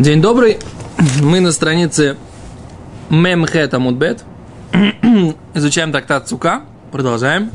День 0.00 0.22
добрый. 0.22 0.58
Мы 1.20 1.40
на 1.40 1.52
странице 1.52 2.16
Мемхет 3.10 3.74
Амудбет. 3.74 4.24
Изучаем 5.52 5.92
трактат 5.92 6.26
Цука. 6.26 6.62
Продолжаем. 6.90 7.50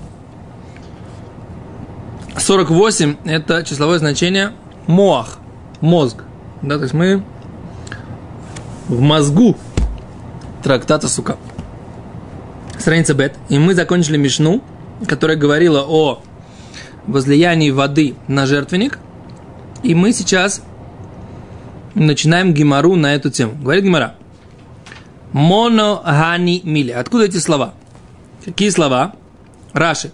48– 2.37 3.15
это 3.25 3.63
числовое 3.63 3.97
значение 3.97 4.51
моах, 4.85 5.39
мозг. 5.81 6.17
Да, 6.61 6.75
то 6.75 6.83
есть 6.83 6.93
мы 6.93 7.23
в 8.89 9.01
мозгу 9.01 9.57
трактата 10.61 11.07
Сука. 11.07 11.37
Страница 12.77 13.15
Бет. 13.15 13.33
И 13.49 13.57
мы 13.57 13.73
закончили 13.73 14.17
Мишну, 14.17 14.61
которая 15.07 15.35
говорила 15.35 15.83
о 15.83 16.21
возлиянии 17.07 17.71
воды 17.71 18.13
на 18.27 18.45
жертвенник. 18.45 18.99
И 19.81 19.95
мы 19.95 20.13
сейчас 20.13 20.61
начинаем 21.95 22.53
гемору 22.53 22.95
на 22.95 23.15
эту 23.15 23.31
тему. 23.31 23.55
Говорит 23.55 23.83
гемора. 23.83 24.15
Моно 25.31 26.01
гани 26.05 26.61
мили. 26.63 26.91
Откуда 26.91 27.25
эти 27.25 27.37
слова? 27.37 27.73
Какие 28.43 28.69
слова? 28.69 29.15
Раши. 29.73 30.11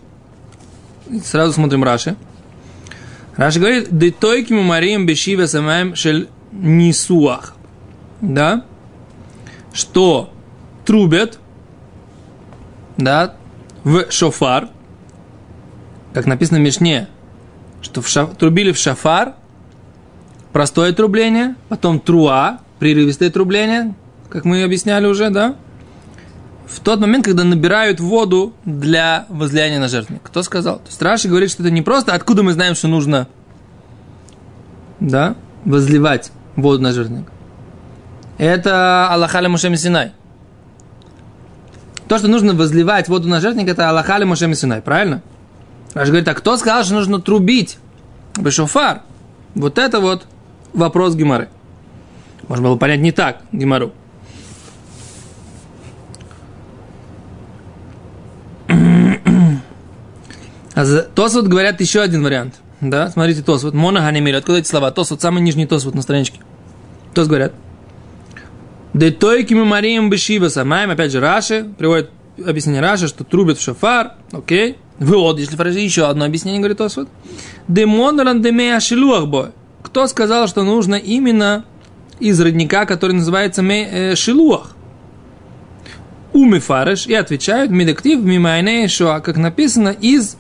Сразу 1.24 1.54
смотрим 1.54 1.84
Раши. 1.84 2.16
Раши 3.36 3.60
говорит, 3.60 3.98
детойки 3.98 4.54
марием 4.54 5.06
бешива 5.06 5.46
самаем 5.46 5.96
шель 5.96 6.30
нисуах. 6.52 7.56
Да? 8.22 8.66
Что 9.74 10.34
трубят, 10.86 11.40
да, 12.98 13.36
в 13.84 14.12
шофар, 14.12 14.70
как 16.14 16.26
написано 16.26 16.60
в 16.60 16.62
Мишне, 16.62 17.08
что 17.82 18.02
в 18.02 18.08
шаф, 18.08 18.36
трубили 18.38 18.72
в 18.72 18.78
шафар, 18.78 19.36
простое 20.52 20.94
трубление, 20.94 21.56
потом 21.70 22.00
труа, 22.00 22.60
прерывистое 22.80 23.30
трубление, 23.30 23.94
как 24.30 24.46
мы 24.46 24.64
объясняли 24.64 25.06
уже, 25.06 25.30
да? 25.30 25.56
В 26.66 26.80
тот 26.80 27.00
момент, 27.02 27.26
когда 27.26 27.44
набирают 27.44 28.00
воду 28.00 28.54
для 28.64 29.26
возлияния 29.28 29.80
на 29.80 29.90
жертвенник. 29.90 30.22
Кто 30.24 30.42
сказал? 30.42 30.78
То 30.78 30.88
есть 30.88 31.02
Раши 31.02 31.28
говорит, 31.28 31.52
что 31.52 31.64
это 31.64 31.72
не 31.72 31.82
просто, 31.82 32.14
откуда 32.14 32.44
мы 32.44 32.54
знаем, 32.54 32.76
что 32.76 32.88
нужно, 32.88 33.28
да, 35.02 35.36
возливать 35.66 36.32
воду 36.56 36.82
на 36.82 36.94
жертвенник. 36.94 37.28
Это 38.38 39.10
Аллахали 39.10 39.48
Мушем 39.48 39.76
Синай. 39.76 40.14
То, 42.08 42.18
что 42.18 42.28
нужно 42.28 42.54
возливать 42.54 43.10
воду 43.10 43.28
на 43.28 43.42
жертвенник, 43.42 43.70
это 43.70 43.90
Аллахали 43.90 44.24
Мушем 44.24 44.54
Синай, 44.54 44.82
правильно? 44.82 45.22
Раши 45.94 46.12
говорит, 46.12 46.28
а 46.30 46.34
кто 46.34 46.56
сказал, 46.58 46.84
что 46.84 46.94
нужно 46.94 47.20
трубить? 47.20 47.78
Бешофар. 48.38 49.02
Вот 49.56 49.78
это 49.78 50.00
вот 50.00 50.26
вопрос 50.74 51.16
Гимары. 51.16 51.50
Можно 52.48 52.70
было 52.70 52.76
понять 52.78 53.00
не 53.00 53.12
так, 53.12 53.42
Гимару. 53.52 53.92
А 60.74 60.86
Тосвот 61.14 61.48
говорят 61.48 61.80
еще 61.82 62.02
один 62.02 62.24
вариант. 62.24 62.56
Да, 62.80 63.10
смотрите, 63.10 63.44
Тосвот. 63.44 63.74
Мона 63.74 64.00
Ганимир. 64.00 64.36
Откуда 64.36 64.60
эти 64.60 64.68
слова? 64.68 64.90
Тосвот, 64.92 65.22
самый 65.22 65.42
нижний 65.42 65.68
Тосвот 65.68 65.94
на 65.94 66.02
страничке. 66.02 66.40
Тос 67.14 67.28
говорят. 67.28 67.54
Детойки 68.94 69.54
мы 69.54 69.66
марием 69.66 70.10
бешива 70.10 70.50
самаем. 70.50 70.90
Опять 70.90 71.12
же, 71.12 71.20
Раши 71.20 71.66
приводит 71.78 72.10
объяснение 72.44 72.82
Раши, 72.82 73.08
что 73.08 73.24
трубят 73.24 73.60
в 73.60 73.62
шафар. 73.62 74.14
Окей. 74.32 74.78
Вот, 74.98 75.40
если 75.40 75.56
фраза 75.56 75.80
еще 75.80 76.08
одно 76.08 76.26
объяснение, 76.26 76.60
говорит 76.60 76.78
Тосвот. 76.78 77.08
Демон 77.68 78.20
рандемея 78.20 78.80
шилуах 78.80 79.28
бой. 79.28 79.50
Кто 79.84 80.08
сказал, 80.08 80.48
что 80.48 80.64
нужно 80.64 80.96
именно 80.96 81.66
из 82.20 82.40
родника, 82.40 82.86
который 82.86 83.14
называется 83.14 83.62
э, 83.64 84.16
шилуах? 84.16 84.76
Уми 86.34 86.60
фареш 86.60 87.08
и 87.08 87.14
отвечают 87.14 87.72
медактив 87.72 88.22
мимайне 88.22 88.88
шуа, 88.88 89.20
как 89.20 89.38
написано 89.38 89.90
из 89.90 90.38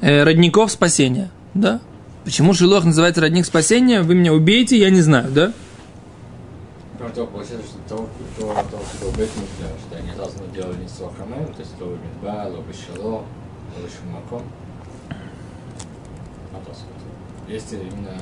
э, 0.00 0.24
родников 0.24 0.72
спасения. 0.72 1.30
Да? 1.54 1.80
Почему 2.24 2.52
шилуах 2.52 2.84
называется 2.84 3.22
родник 3.22 3.46
спасения? 3.46 4.02
Вы 4.02 4.14
меня 4.14 4.34
убейте, 4.34 4.78
я 4.78 4.90
не 4.90 5.00
знаю, 5.00 5.30
да? 5.30 5.52
что 9.86 9.96
они 9.96 10.12
должны 10.16 10.46
делать 10.54 10.78
не 10.78 10.88
сохамем, 10.88 11.46
то 11.54 11.60
есть 11.60 11.78
то 11.78 11.96
Если 17.50 17.78
именно 17.78 18.14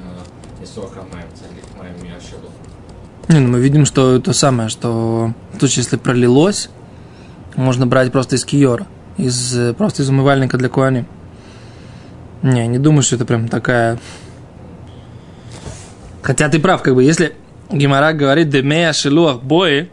не 0.58 0.64
сохамем, 0.64 1.28
цалик 1.34 1.64
маем 1.78 1.96
я 2.02 2.18
шело. 2.18 2.50
Не, 3.28 3.40
ну 3.40 3.52
мы 3.52 3.60
видим, 3.60 3.84
что 3.84 4.18
то 4.20 4.32
самое, 4.32 4.70
что 4.70 5.34
в 5.52 5.58
случае, 5.58 5.82
если 5.82 5.98
пролилось, 5.98 6.70
можно 7.54 7.86
брать 7.86 8.10
просто 8.10 8.36
из 8.36 8.46
киора, 8.46 8.86
из, 9.18 9.74
просто 9.76 10.00
из 10.00 10.08
умывальника 10.08 10.56
для 10.56 10.70
куани. 10.70 11.04
Не, 12.42 12.66
не 12.68 12.78
думаю, 12.78 13.02
что 13.02 13.16
это 13.16 13.26
прям 13.26 13.48
такая... 13.48 13.98
Хотя 16.22 16.48
ты 16.48 16.58
прав, 16.58 16.80
как 16.80 16.94
бы, 16.94 17.04
если 17.04 17.34
Гимара 17.70 18.14
говорит 18.14 18.48
«демея 18.48 18.94
шелуах 18.94 19.42
бои», 19.42 19.84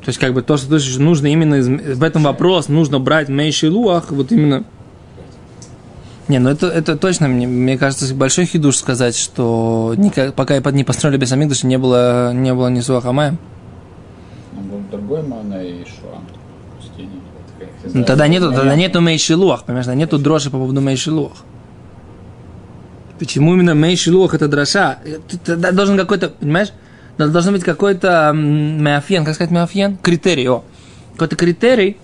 то 0.00 0.08
есть, 0.08 0.18
как 0.18 0.34
бы, 0.34 0.42
то, 0.42 0.56
что 0.56 0.76
нужно 1.00 1.28
именно 1.28 1.54
из, 1.54 1.68
в 1.68 2.02
этом 2.02 2.24
вопрос, 2.24 2.66
нужно 2.66 2.98
брать 2.98 3.28
мей 3.28 3.52
шелуах, 3.52 4.10
вот 4.10 4.32
именно... 4.32 4.64
Не, 6.32 6.38
ну 6.38 6.48
это, 6.48 6.68
это 6.68 6.96
точно, 6.96 7.28
мне, 7.28 7.46
мне 7.46 7.76
кажется, 7.76 8.14
большой 8.14 8.46
хидуш 8.46 8.76
сказать, 8.78 9.18
что 9.18 9.92
никак, 9.98 10.32
пока 10.32 10.58
не 10.70 10.82
построили 10.82 11.18
без 11.18 11.30
Амигдыша, 11.30 11.66
не 11.66 11.76
было, 11.76 12.32
не 12.32 12.54
было 12.54 12.68
ни 12.68 12.80
Суахамая. 12.80 13.36
Другой 14.90 15.22
мана 15.24 15.62
и 15.62 15.84
шуа. 15.84 16.20
Ну, 17.84 18.04
тогда 18.04 18.28
нету, 18.28 18.50
тогда 18.50 18.74
нету 18.74 19.02
мейшилуах, 19.02 19.64
понимаешь, 19.64 19.84
тогда 19.84 19.98
нету 19.98 20.18
дрожи 20.18 20.48
по 20.48 20.56
поводу 20.56 20.80
мейшилуах. 20.80 21.36
Почему 23.18 23.52
именно 23.52 23.74
мейшилуах 23.74 24.32
это 24.32 24.48
дроша? 24.48 25.00
Тогда 25.44 25.70
должен 25.70 25.98
какой-то, 25.98 26.30
понимаешь, 26.30 26.72
должен 27.18 27.52
быть 27.52 27.62
какой-то 27.62 28.32
меофен, 28.34 29.26
как 29.26 29.34
сказать 29.34 29.50
меофен? 29.50 29.98
Критерий, 29.98 30.48
о. 30.48 30.64
Какой-то 31.12 31.36
критерий, 31.36 31.98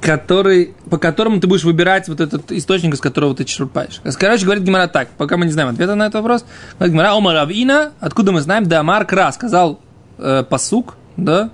который, 0.00 0.74
по 0.88 0.98
которому 0.98 1.40
ты 1.40 1.46
будешь 1.46 1.64
выбирать 1.64 2.08
вот 2.08 2.20
этот 2.20 2.50
источник, 2.52 2.94
из 2.94 3.00
которого 3.00 3.34
ты 3.34 3.44
черпаешь. 3.44 4.00
Короче, 4.18 4.44
говорит 4.44 4.64
Гимара 4.64 4.88
так, 4.88 5.10
пока 5.16 5.36
мы 5.36 5.46
не 5.46 5.52
знаем 5.52 5.70
ответа 5.70 5.94
на 5.94 6.04
этот 6.04 6.14
вопрос. 6.14 6.44
Говорит 6.78 6.94
Гимара, 6.94 7.12
Омар 7.16 7.36
Авина, 7.36 7.92
откуда 8.00 8.32
мы 8.32 8.40
знаем, 8.40 8.66
да 8.66 8.80
Амар 8.80 9.04
Кра, 9.04 9.30
сказал 9.32 9.80
э, 10.18 10.44
посук, 10.48 10.96
да, 11.16 11.50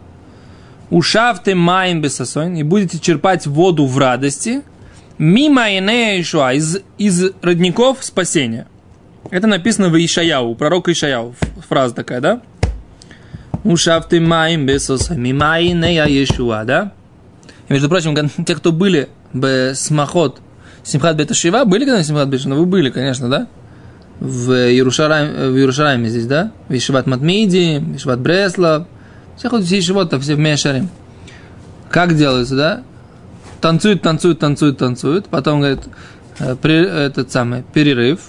ушавте 0.90 1.54
маем 1.54 2.00
бесосойн, 2.00 2.54
и 2.56 2.62
будете 2.62 2.98
черпать 2.98 3.46
воду 3.46 3.86
в 3.86 3.98
радости, 3.98 4.62
мимо 5.18 5.68
Ишуа, 5.68 6.52
из, 6.52 6.78
из 6.98 7.32
родников 7.42 8.04
спасения. 8.04 8.68
Это 9.30 9.48
написано 9.48 9.88
в 9.88 9.96
Ишаяу, 9.96 10.50
у 10.50 10.54
пророка 10.54 10.92
Ишаяу, 10.92 11.34
фраза 11.68 11.94
такая, 11.94 12.20
да? 12.20 12.42
Ушавте 13.64 14.20
маем 14.20 14.66
бесосойн, 14.66 15.20
мимо 15.20 15.60
Ишуа, 15.60 16.64
да? 16.64 16.92
И, 17.68 17.72
между 17.72 17.88
прочим, 17.88 18.14
те, 18.44 18.54
кто 18.54 18.72
были 18.72 19.08
бы 19.32 19.72
смахот 19.74 20.40
Симхат 20.84 21.16
Беташива, 21.16 21.64
были 21.64 21.84
когда 21.84 22.02
Симхат 22.02 22.28
Беташива? 22.28 22.54
Ну, 22.54 22.60
вы 22.60 22.66
были, 22.66 22.90
конечно, 22.90 23.28
да? 23.28 23.48
В 24.20 24.52
Иерушалайме, 24.52 25.48
в 25.48 25.56
Иерушалайме 25.56 26.08
здесь, 26.08 26.26
да? 26.26 26.52
В 26.68 26.76
Ишиват 26.76 27.06
Матмиди, 27.06 27.82
Ишиват 27.96 28.20
Бреслав, 28.20 28.86
все 29.36 29.48
ходят 29.48 29.66
все 29.66 29.80
животы, 29.80 30.18
все 30.18 30.34
в 30.34 30.38
Мешарим. 30.38 30.88
Как 31.90 32.16
делается, 32.16 32.56
да? 32.56 32.82
Танцуют, 33.60 34.02
танцуют, 34.02 34.38
танцуют, 34.38 34.78
танцуют. 34.78 35.26
Потом, 35.26 35.60
говорит, 35.60 35.80
э, 36.38 36.56
при, 36.56 36.86
этот 36.86 37.30
самый 37.30 37.62
перерыв. 37.74 38.20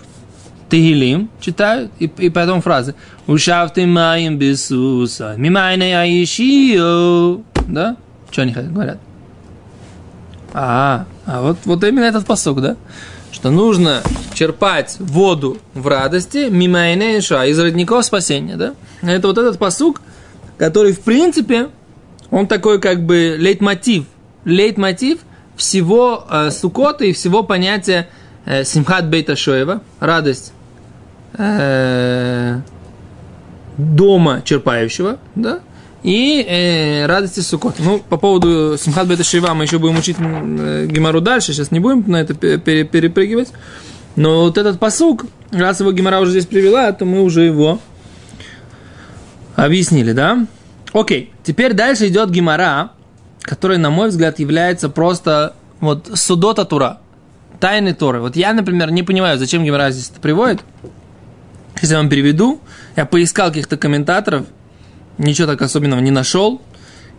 Тигилим 0.70 1.30
читают, 1.40 1.92
и, 1.98 2.12
и 2.18 2.30
потом 2.30 2.62
фразы. 2.62 2.94
Ушавты 3.26 3.86
маем 3.86 4.38
бисуса, 4.38 5.36
мимайна 5.38 5.84
яишио. 5.84 7.42
Да? 7.68 7.96
Что 8.30 8.42
они 8.42 8.52
говорят? 8.52 8.98
А, 10.60 11.06
а 11.28 11.44
вот, 11.44 11.58
вот 11.66 11.84
именно 11.84 12.06
этот 12.06 12.26
посок, 12.26 12.62
да? 12.62 12.78
Что 13.32 13.52
нужно 13.52 14.02
черпать 14.34 14.96
воду 14.98 15.60
в 15.76 15.86
радости, 15.86 16.50
мимайна 16.50 17.18
из 17.18 17.60
родников 17.60 18.04
спасения, 18.04 18.56
да? 18.56 18.74
Это 19.04 19.28
вот 19.28 19.38
этот 19.38 19.60
посук, 19.60 20.02
который, 20.58 20.94
в 20.94 21.02
принципе, 21.02 21.70
он 22.32 22.48
такой 22.48 22.82
как 22.82 23.06
бы 23.06 23.36
лейтмотив, 23.38 24.06
лейтмотив 24.46 25.20
всего 25.56 26.26
э, 26.28 26.50
сукота 26.50 27.06
и 27.06 27.14
всего 27.14 27.44
понятия 27.44 28.10
э, 28.46 28.64
симхат 28.64 29.06
бейта 29.06 29.36
шоева, 29.36 29.82
радость 30.00 30.54
э, 31.38 32.60
дома 33.78 34.42
черпающего, 34.44 35.20
да, 35.36 35.60
и 36.08 36.42
э, 36.42 37.06
радости 37.06 37.42
сукота. 37.42 37.84
Ну, 37.84 38.00
по 38.00 38.16
поводу 38.16 38.78
симхат 38.80 39.08
бейта 39.08 39.26
шоева 39.26 39.54
мы 39.54 39.66
еще 39.66 39.78
будем 39.78 39.98
учить 39.98 40.16
э, 40.20 40.88
гемору 40.90 41.20
дальше, 41.20 41.52
сейчас 41.52 41.70
не 41.72 41.80
будем 41.80 42.10
на 42.10 42.18
это 42.22 42.34
пере, 42.34 42.86
перепрыгивать. 42.86 43.50
Но 44.16 44.46
вот 44.46 44.58
этот 44.58 44.80
посук, 44.80 45.26
раз 45.52 45.82
его 45.82 45.92
гемора 45.92 46.22
уже 46.22 46.32
здесь 46.32 46.46
привела, 46.46 46.92
то 46.94 47.06
мы 47.06 47.22
уже 47.22 47.42
его 47.42 47.80
Объяснили, 49.58 50.12
да? 50.12 50.46
Окей, 50.94 51.34
теперь 51.44 51.74
дальше 51.74 52.08
идет 52.08 52.30
гемора, 52.30 52.92
который, 53.42 53.80
на 53.80 53.90
мой 53.90 54.10
взгляд, 54.10 54.38
является 54.38 54.88
просто 54.88 55.56
вот 55.80 56.12
судота 56.14 56.64
Тура, 56.64 57.00
тайны 57.60 57.96
Торы. 57.96 58.22
Вот 58.22 58.36
я, 58.36 58.54
например, 58.54 58.92
не 58.92 59.02
понимаю, 59.02 59.40
зачем 59.40 59.66
гемора 59.66 59.90
здесь 59.90 60.12
это 60.12 60.22
приводит. 60.22 60.62
Если 61.82 61.96
я 61.96 62.00
вам 62.00 62.08
переведу, 62.08 62.62
я 62.96 63.08
поискал 63.08 63.48
каких-то 63.48 63.78
комментаторов, 63.78 64.46
ничего 65.18 65.48
так 65.48 65.62
особенного 65.62 66.00
не 66.00 66.12
нашел. 66.12 66.62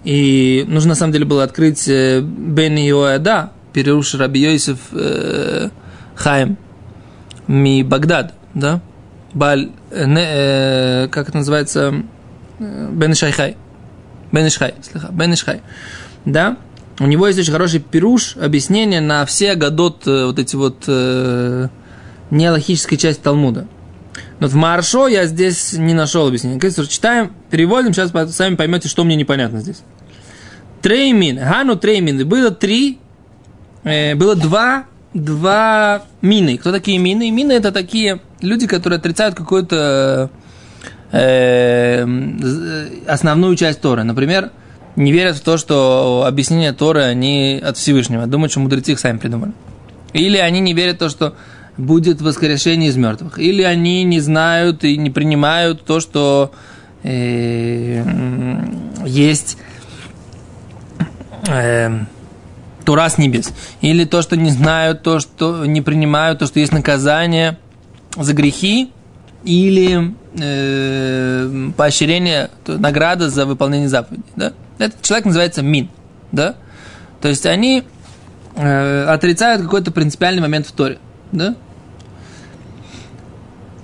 И 0.05 0.65
нужно 0.69 0.91
на 0.91 0.95
самом 0.95 1.12
деле 1.12 1.25
было 1.25 1.43
открыть 1.43 1.89
э, 1.89 2.21
Бен 2.21 2.77
Йоэда, 2.77 3.53
Переруш 3.73 4.15
Раби 4.15 4.41
Йосиф 4.41 4.79
э, 4.93 5.71
Хаим, 6.15 6.56
Ми 7.47 7.83
Багдад, 7.83 8.35
да? 8.55 8.81
Баль, 9.35 9.71
э, 9.91 10.05
э, 10.06 11.09
как 11.09 11.29
это 11.29 11.39
называется? 11.39 11.95
Э, 12.59 12.89
Бен 12.93 13.12
Ишайхай. 13.12 13.56
Бен 14.33 14.47
Ишхай, 14.47 14.75
слыха, 14.83 15.09
Бен 15.11 15.35
Ишхай. 15.35 15.61
Да? 16.25 16.56
У 17.00 17.06
него 17.06 17.27
есть 17.27 17.39
очень 17.39 17.53
хороший 17.53 17.81
пируш, 17.81 18.37
объяснение 18.37 19.00
на 19.00 19.25
все 19.25 19.55
годот, 19.55 20.06
э, 20.06 20.27
вот 20.27 20.39
эти 20.39 20.56
вот 20.56 20.85
э, 20.87 21.69
неалахической 22.31 22.99
части 22.99 23.23
Талмуда. 23.23 23.67
Но 24.40 24.46
в 24.46 24.55
Маршо 24.55 25.08
я 25.08 25.26
здесь 25.26 25.73
не 25.73 25.94
нашел 25.94 26.29
объяснения. 26.29 26.61
Читаем, 26.88 27.32
переводим, 27.50 27.93
сейчас 27.93 28.12
сами 28.35 28.55
поймете, 28.55 28.88
что 28.88 29.05
мне 29.05 29.17
непонятно 29.17 29.61
здесь. 29.61 29.82
תרי 30.83 31.04
מיני, 31.04 31.39
הנהו 31.39 31.77
תרי 31.77 31.95
מיני, 31.95 32.27
было 32.29 32.50
три, 32.50 32.99
э, 33.82 34.14
было 34.14 34.37
два, 34.37 34.85
два 35.12 36.02
мины. 36.23 36.56
Кто 36.56 36.70
такие 36.70 36.99
мины? 36.99 37.31
Мины 37.31 37.52
это 37.52 37.73
такие 37.73 38.20
люди, 38.40 38.67
которые 38.69 38.99
отрицают 38.99 39.35
какую-то 39.35 40.31
э, 41.11 42.06
основную 43.08 43.56
часть 43.56 43.81
Торы. 43.81 44.05
Например, 44.05 44.52
не 44.94 45.12
верят 45.12 45.37
в 45.37 45.40
то, 45.40 45.56
что 45.56 46.25
объяснение 46.26 46.73
Торы, 46.73 47.02
они 47.02 47.61
от 47.62 47.76
Всевышнего. 47.76 48.26
Думают, 48.26 48.52
что 48.52 48.61
мудрецы 48.61 48.93
их 48.93 49.00
сами 49.00 49.19
придумали. 49.19 49.52
Или 50.12 50.38
они 50.38 50.61
не 50.61 50.75
верят 50.75 50.96
в 50.96 50.99
то, 51.00 51.08
что 51.08 51.35
будет 51.79 52.21
воскрешение 52.21 52.91
из 52.91 52.97
мертвых. 52.97 53.39
Или 53.39 53.63
они 53.63 54.03
не 54.05 54.21
знают 54.21 54.85
и 54.85 54.97
не 54.99 55.11
принимают 55.11 55.85
то, 55.85 56.01
что 56.01 56.53
э, 57.05 58.03
есть 59.07 59.57
э, 61.49 62.01
Тура 62.85 63.09
с 63.09 63.17
небес. 63.17 63.53
Или 63.81 64.05
то, 64.05 64.23
что 64.23 64.37
не 64.37 64.51
знают, 64.51 65.03
то, 65.03 65.21
что 65.21 65.65
не 65.65 65.81
принимают, 65.81 66.41
то, 66.41 66.47
что 66.47 66.59
есть 66.61 66.73
наказание 66.73 67.59
за 68.17 68.35
грехи. 68.35 68.91
Или 69.45 70.15
э, 70.37 71.71
поощрение, 71.77 72.51
то, 72.65 72.77
награда 72.77 73.31
за 73.31 73.47
выполнение 73.47 73.89
заповедей. 73.89 74.25
Да? 74.35 74.53
Этот 74.79 75.01
человек 75.03 75.27
называется 75.27 75.63
мин. 75.63 75.89
Да? 76.33 76.57
То 77.21 77.29
есть 77.29 77.47
они 77.47 77.85
э, 78.57 79.05
отрицают 79.05 79.63
какой-то 79.63 79.93
принципиальный 79.93 80.43
момент 80.43 80.67
в 80.67 80.73
Торе. 80.73 80.99
Да? 81.31 81.55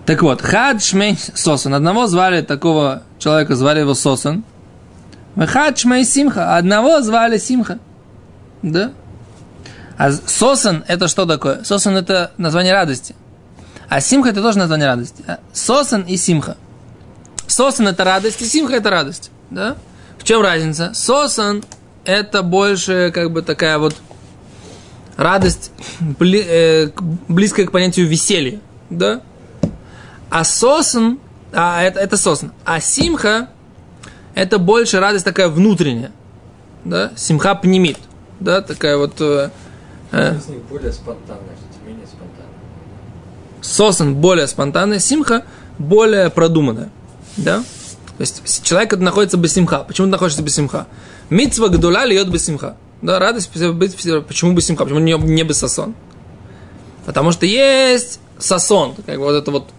Так 0.07 0.23
вот, 0.23 0.43
Хад 0.43 0.83
Шмей 0.83 1.19
Сосан. 1.35 1.75
Одного 1.75 2.07
звали 2.07 2.43
такого 2.43 3.03
человека, 3.19 3.57
звали 3.57 3.81
его 3.81 3.95
Сосан. 3.95 4.45
Хад 5.37 5.79
Шмей 5.79 6.05
Симха. 6.05 6.57
Одного 6.57 7.01
звали 7.01 7.39
Симха. 7.39 7.79
Да? 8.63 8.93
А 9.97 10.13
Сосан 10.13 10.85
это 10.89 11.09
что 11.09 11.25
такое? 11.25 11.65
Сосан 11.65 11.97
это 11.97 12.33
название 12.37 12.73
радости. 12.73 13.15
А 13.89 14.01
Симха 14.01 14.31
это 14.31 14.43
тоже 14.43 14.59
название 14.59 14.87
радости. 14.87 15.25
Сосан 15.53 16.03
и 16.03 16.17
Симха. 16.17 16.57
Сосан 17.47 17.89
это 17.89 18.05
радость, 18.05 18.43
и 18.43 18.47
Симха 18.47 18.75
это 18.75 18.91
радость. 18.91 19.31
Да? 19.51 19.77
В 20.19 20.25
чем 20.25 20.43
разница? 20.43 20.93
Сосан 20.95 21.65
это 22.05 22.43
больше 22.43 23.11
как 23.15 23.31
бы 23.31 23.43
такая 23.43 23.79
вот 23.79 23.95
радость, 25.17 25.71
э, 26.21 26.91
близкая 27.29 27.67
к 27.67 27.73
понятию 27.73 28.07
веселья. 28.07 28.61
Да? 28.91 29.23
А 30.35 30.43
сосн, 30.43 31.19
а 31.53 31.81
это, 31.85 32.01
это 32.01 32.17
сосн. 32.17 32.49
А 32.65 32.81
симха, 32.81 33.51
это 34.35 34.59
больше 34.59 34.99
радость 34.99 35.25
такая 35.25 35.49
внутренняя. 35.49 36.11
Да? 36.85 37.13
Симха 37.15 37.55
пнемит. 37.55 37.99
Да, 38.41 38.61
такая 38.61 38.97
вот... 38.97 39.21
Э, 39.21 39.51
э, 40.11 40.37
более 40.69 40.93
спонтанная, 40.93 41.55
менее 41.87 42.09
спонтанная. 42.09 42.51
Сосн 43.63 44.15
более 44.15 44.49
спонтанная, 44.49 44.99
симха 44.99 45.45
более 45.79 46.31
продуманная. 46.31 46.91
Да? 47.37 47.61
То 47.61 48.21
есть 48.21 48.65
человек 48.65 48.97
находится 48.97 49.37
без 49.37 49.53
симха. 49.53 49.85
Почему 49.85 50.07
он 50.07 50.11
находится 50.11 50.43
без 50.43 50.57
симха? 50.57 50.89
Митцва 51.31 51.69
гдула 51.69 52.07
льет 52.07 52.29
без 52.29 52.45
симха. 52.45 52.77
Да, 53.03 53.21
радость 53.21 53.51
почему 53.53 53.73
без 54.53 54.67
симха? 54.67 54.85
Почему 54.85 54.99
не, 54.99 55.17
не 55.17 55.45
без 55.45 55.59
сосон? 55.59 55.95
Потому 57.07 57.31
что 57.31 57.47
есть 57.47 58.19
сосон, 58.41 58.97
как 59.07 59.19
вот 59.19 59.35
это 59.35 59.53
вот 59.53 59.71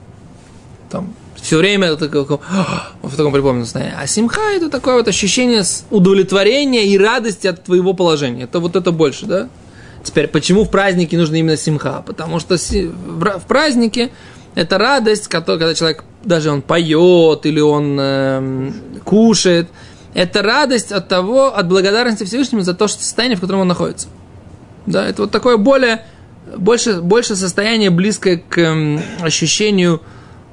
там, 0.89 1.13
все 1.35 1.57
время 1.57 1.89
это 1.89 2.09
как, 2.09 2.29
в 2.29 3.15
таком 3.15 3.31
припомненном 3.31 3.65
состоянии. 3.65 3.95
А 3.97 4.07
симха 4.07 4.41
это 4.55 4.69
такое 4.69 4.95
вот 4.95 5.07
ощущение 5.07 5.63
удовлетворения 5.91 6.85
и 6.87 6.97
радости 6.97 7.47
от 7.47 7.63
твоего 7.63 7.93
положения. 7.93 8.43
Это 8.43 8.59
вот 8.59 8.75
это 8.75 8.91
больше, 8.91 9.25
да? 9.25 9.49
Теперь, 10.03 10.27
почему 10.27 10.63
в 10.63 10.69
празднике 10.69 11.17
нужно 11.17 11.35
именно 11.35 11.57
симха? 11.57 12.03
Потому 12.05 12.39
что 12.39 12.55
в 12.57 13.45
празднике 13.47 14.11
это 14.55 14.77
радость, 14.77 15.27
когда 15.27 15.73
человек 15.73 16.03
даже 16.23 16.51
он 16.51 16.61
поет 16.61 17.45
или 17.45 17.59
он 17.59 17.97
э, 17.99 18.71
кушает, 19.03 19.67
это 20.13 20.41
радость 20.41 20.91
от 20.91 21.07
того, 21.09 21.55
от 21.55 21.67
благодарности 21.67 22.23
Всевышнему 22.23 22.63
за 22.63 22.73
то, 22.73 22.87
что 22.87 23.03
состояние, 23.03 23.37
в 23.37 23.41
котором 23.41 23.61
он 23.61 23.67
находится. 23.67 24.07
Да, 24.85 25.05
это 25.05 25.23
вот 25.23 25.31
такое 25.31 25.57
более, 25.57 26.05
больше, 26.55 27.01
больше 27.01 27.35
состояние 27.35 27.89
близкое 27.89 28.37
к 28.37 28.57
э, 28.57 28.99
ощущению 29.21 30.01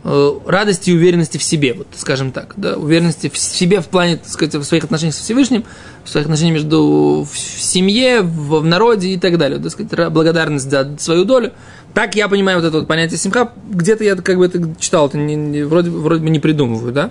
радости 0.04 0.90
и 0.90 0.94
уверенности 0.96 1.38
в 1.38 1.42
себе, 1.42 1.74
вот 1.74 1.86
скажем 1.94 2.32
так, 2.32 2.54
да, 2.56 2.74
уверенности 2.76 3.28
в 3.28 3.38
себе 3.38 3.80
в 3.80 3.86
плане, 3.86 4.16
так 4.16 4.28
сказать, 4.28 4.54
в 4.54 4.64
своих 4.64 4.82
отношениях 4.82 5.14
со 5.14 5.22
Всевышним, 5.22 5.64
в 6.04 6.08
своих 6.08 6.26
отношениях 6.26 6.54
между 6.54 7.26
в 7.30 7.38
семье, 7.38 8.22
в, 8.22 8.60
в 8.60 8.64
народе 8.64 9.10
и 9.10 9.18
так 9.18 9.38
далее, 9.38 9.60
так 9.60 9.70
сказать, 9.70 10.12
благодарность 10.12 10.68
за 10.68 10.96
свою 10.98 11.24
долю. 11.24 11.52
Так 11.94 12.16
я 12.16 12.28
понимаю 12.28 12.58
вот 12.58 12.66
это 12.66 12.78
вот 12.78 12.88
понятие 12.88 13.18
симха, 13.18 13.52
где-то 13.70 14.02
я 14.02 14.16
как 14.16 14.38
бы 14.38 14.46
это 14.46 14.74
читал, 14.80 15.06
это 15.06 15.18
не, 15.18 15.36
не, 15.36 15.62
вроде, 15.62 15.90
вроде 15.90 16.22
бы 16.22 16.30
не 16.30 16.40
придумываю, 16.40 16.92
да? 16.92 17.10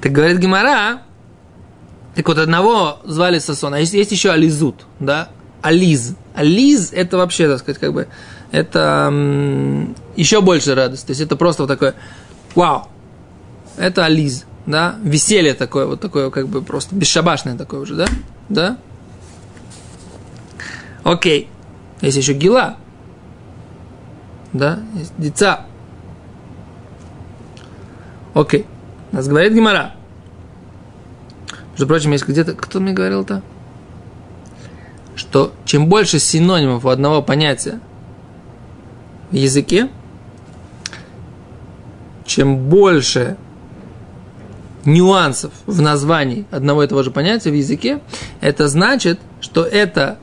Так 0.00 0.10
говорит 0.10 0.38
Гимара, 0.38 1.02
так 2.16 2.26
вот 2.26 2.38
одного 2.38 2.98
звали 3.04 3.38
Сасон, 3.38 3.74
а 3.74 3.78
есть, 3.78 3.94
есть 3.94 4.10
еще 4.10 4.32
Ализут, 4.32 4.86
да, 4.98 5.28
Ализ. 5.60 6.16
Ализ 6.34 6.92
это 6.92 7.18
вообще, 7.18 7.46
так 7.46 7.60
сказать, 7.60 7.78
как 7.78 7.92
бы 7.92 8.08
это 8.52 9.12
еще 10.14 10.42
больше 10.42 10.74
радость. 10.74 11.06
То 11.06 11.10
есть 11.10 11.22
это 11.22 11.34
просто 11.36 11.62
вот 11.62 11.68
такое, 11.68 11.94
вау, 12.54 12.86
это 13.76 14.04
Ализ, 14.04 14.44
да, 14.66 14.96
веселье 15.02 15.54
такое, 15.54 15.86
вот 15.86 16.00
такое 16.00 16.30
как 16.30 16.46
бы 16.46 16.62
просто 16.62 16.94
бесшабашное 16.94 17.56
такое 17.56 17.80
уже, 17.80 17.96
да, 17.96 18.06
да. 18.48 18.76
Окей, 21.02 21.48
есть 22.02 22.18
еще 22.18 22.34
Гила, 22.34 22.76
да, 24.52 24.80
есть 24.94 25.14
деца. 25.16 25.66
Окей, 28.34 28.66
нас 29.12 29.26
говорит 29.26 29.54
Гимара. 29.54 29.94
Между 31.72 31.86
прочим, 31.86 32.12
есть 32.12 32.28
где-то, 32.28 32.52
кто 32.52 32.80
мне 32.80 32.92
говорил-то? 32.92 33.42
Что 35.16 35.54
чем 35.64 35.88
больше 35.88 36.18
синонимов 36.18 36.84
у 36.84 36.90
одного 36.90 37.22
понятия– 37.22 37.80
в 39.32 39.34
языке, 39.34 39.88
чем 42.26 42.68
больше 42.68 43.36
нюансов 44.84 45.52
в 45.66 45.80
названии 45.80 46.44
одного 46.50 46.84
и 46.84 46.86
того 46.86 47.02
же 47.02 47.10
понятия 47.10 47.50
в 47.50 47.54
языке, 47.54 48.00
это 48.40 48.68
значит, 48.68 49.18
что 49.40 49.64
это, 49.64 50.18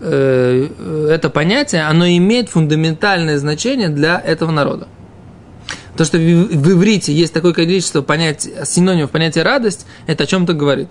э, 0.00 1.08
это 1.10 1.30
понятие, 1.30 1.82
оно 1.84 2.06
имеет 2.06 2.48
фундаментальное 2.48 3.38
значение 3.38 3.88
для 3.88 4.20
этого 4.20 4.50
народа. 4.50 4.88
То, 5.96 6.04
что 6.04 6.16
в, 6.18 6.20
в 6.20 6.72
иврите 6.72 7.12
есть 7.12 7.32
такое 7.32 7.52
количество 7.52 8.02
понятий, 8.02 8.52
синонимов 8.64 9.10
понятия 9.10 9.42
радость, 9.42 9.86
это 10.06 10.24
о 10.24 10.26
чем-то 10.26 10.52
говорит. 10.52 10.90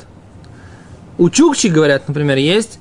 У 1.17 1.29
чукчи, 1.29 1.67
говорят, 1.67 2.07
например, 2.07 2.37
есть 2.37 2.79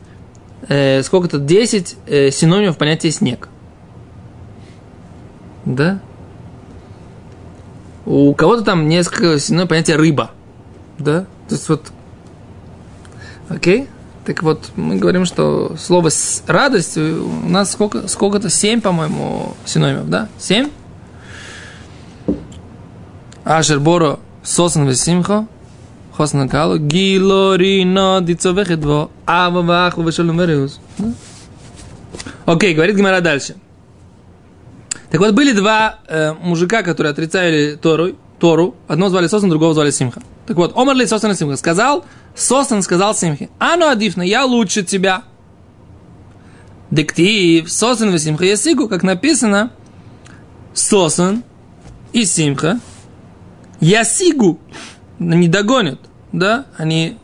э, 0.68 1.02
сколько-то 1.02 1.38
10 1.38 1.96
э, 2.06 2.30
синонимов 2.30 2.76
понятия 2.76 3.10
снег. 3.10 3.48
Да? 5.66 5.98
У 8.06 8.32
кого-то 8.34 8.62
там 8.62 8.88
несколько 8.88 9.38
синонимов 9.38 9.68
понятия 9.70 9.96
рыба. 9.96 10.30
Да? 10.98 11.26
То 11.48 11.54
есть 11.54 11.68
вот... 11.68 11.92
Окей? 13.48 13.88
Так 14.24 14.42
вот, 14.42 14.70
мы 14.76 14.96
говорим, 14.96 15.24
что 15.24 15.76
слово 15.76 16.10
радость 16.46 16.96
у 16.96 17.48
нас 17.48 17.70
сколько, 17.72 18.08
сколько-то, 18.08 18.48
семь, 18.50 18.80
по-моему, 18.80 19.54
синонимов, 19.64 20.08
да? 20.08 20.28
Семь? 20.38 20.70
Ашер 23.44 23.78
Боро 23.78 24.18
Сосан 24.42 24.88
весимхо, 24.88 25.46
хосна 26.16 26.48
калу, 26.48 26.78
гилорино 26.78 28.20
дицовехедво, 28.20 29.10
ава 29.26 29.62
ваху 29.62 30.02
вешалумериус. 30.02 30.80
Да? 30.98 31.12
Окей, 32.46 32.74
говорит 32.74 32.96
Гимара 32.96 33.20
дальше. 33.20 33.56
Так 35.16 35.22
вот, 35.22 35.34
были 35.34 35.52
два 35.52 36.00
э, 36.08 36.34
мужика, 36.34 36.82
которые 36.82 37.12
отрицали 37.12 37.78
Тору, 37.80 38.16
Тору. 38.38 38.76
Одного 38.86 39.08
звали 39.08 39.28
Сосан, 39.28 39.48
другого 39.48 39.72
звали 39.72 39.90
Симха. 39.90 40.20
Так 40.46 40.58
вот, 40.58 40.76
Омар 40.76 40.94
ли 40.94 41.06
Сосан 41.06 41.30
и 41.30 41.34
Симха 41.34 41.56
сказал, 41.56 42.04
Сосан 42.34 42.82
сказал 42.82 43.14
Симхе, 43.14 43.48
а 43.58 43.78
ну 43.78 43.88
адифна, 43.88 44.20
я 44.20 44.44
лучше 44.44 44.82
тебя. 44.82 45.22
Дектив, 46.90 47.72
Сосан 47.72 48.14
и 48.14 48.18
Симха 48.18 48.44
Ясигу, 48.44 48.90
как 48.90 49.02
написано, 49.02 49.70
Сосан 50.74 51.44
и 52.12 52.26
Симха 52.26 52.78
Ясигу, 53.80 54.60
не 55.18 55.48
догонят, 55.48 56.00
да, 56.32 56.66
они 56.76 57.16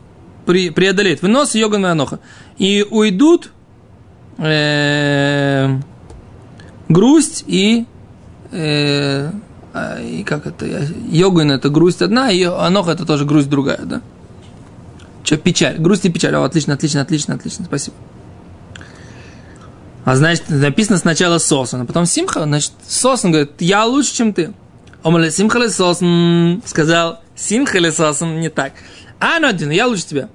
при, 0.47 0.71
преодолеют. 0.71 1.21
Вынос 1.21 1.53
йоган 1.53 1.85
аноха. 1.85 2.19
И 2.57 2.83
уйдут 2.89 3.51
э, 4.39 5.77
грусть 6.89 7.43
и, 7.47 7.85
э, 8.51 9.31
а, 9.73 10.01
и 10.01 10.23
как 10.23 10.47
это, 10.47 10.65
йоган 11.09 11.51
это 11.51 11.69
грусть 11.69 12.01
одна, 12.01 12.31
и 12.31 12.43
аноха 12.43 12.91
это 12.91 13.05
тоже 13.05 13.25
грусть 13.25 13.49
другая, 13.49 13.81
да? 13.83 14.01
Че, 15.23 15.37
печаль, 15.37 15.77
грусть 15.77 16.05
и 16.05 16.09
печаль. 16.09 16.35
О, 16.35 16.43
отлично, 16.43 16.73
отлично, 16.73 17.01
отлично, 17.01 17.35
отлично, 17.35 17.65
спасибо. 17.65 17.95
А 20.05 20.15
значит, 20.15 20.49
написано 20.49 20.97
сначала 20.97 21.37
Сосан, 21.37 21.81
а 21.81 21.85
потом 21.85 22.05
Симха, 22.05 22.43
значит, 22.43 22.73
Сосан 22.85 23.31
говорит, 23.31 23.53
я 23.59 23.85
лучше, 23.85 24.13
чем 24.13 24.33
ты. 24.33 24.53
Омале 25.01 25.31
Симха 25.31 25.69
Сосан 25.69 26.61
сказал, 26.65 27.21
Симха 27.35 27.91
Сосан 27.91 28.39
не 28.39 28.49
так. 28.49 28.73
А, 29.19 29.39
ну 29.39 29.47
один, 29.47 29.69
я 29.69 29.87
лучше 29.87 30.05
тебя. 30.05 30.29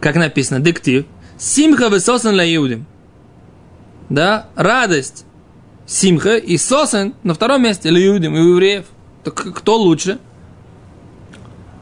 Как 0.00 0.14
написано, 0.16 0.60
диктив. 0.60 1.06
Симха 1.38 1.88
высосан 1.88 2.34
ля 2.34 2.44
иудим. 2.54 2.86
Да, 4.08 4.48
радость. 4.54 5.24
Симха 5.86 6.36
и 6.36 6.56
сосен 6.56 7.14
на 7.22 7.34
втором 7.34 7.62
месте 7.62 7.90
ля 7.90 8.06
иудим, 8.06 8.36
и 8.36 8.40
у 8.40 8.52
евреев. 8.52 8.86
Так 9.22 9.34
кто 9.34 9.76
лучше? 9.76 10.18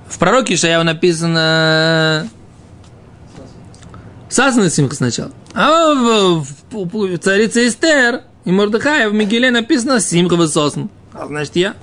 В 0.09 0.19
пророке 0.19 0.55
Ишаяу 0.55 0.85
написано 0.85 2.29
Сасан 4.29 4.65
и 4.65 4.71
Симха 4.71 4.95
сначала. 4.95 5.31
А 5.55 5.95
в, 5.95 6.47
в, 6.71 6.85
в 6.85 7.19
царице 7.19 7.67
Эстер 7.67 8.23
и 8.45 8.51
Мордыхая 8.51 9.09
в 9.09 9.15
Мигеле 9.15 9.51
написано 9.51 10.01
Симха 10.01 10.37
высосан. 10.37 10.91
А 11.13 11.27
значит 11.27 11.57
я. 11.57 11.75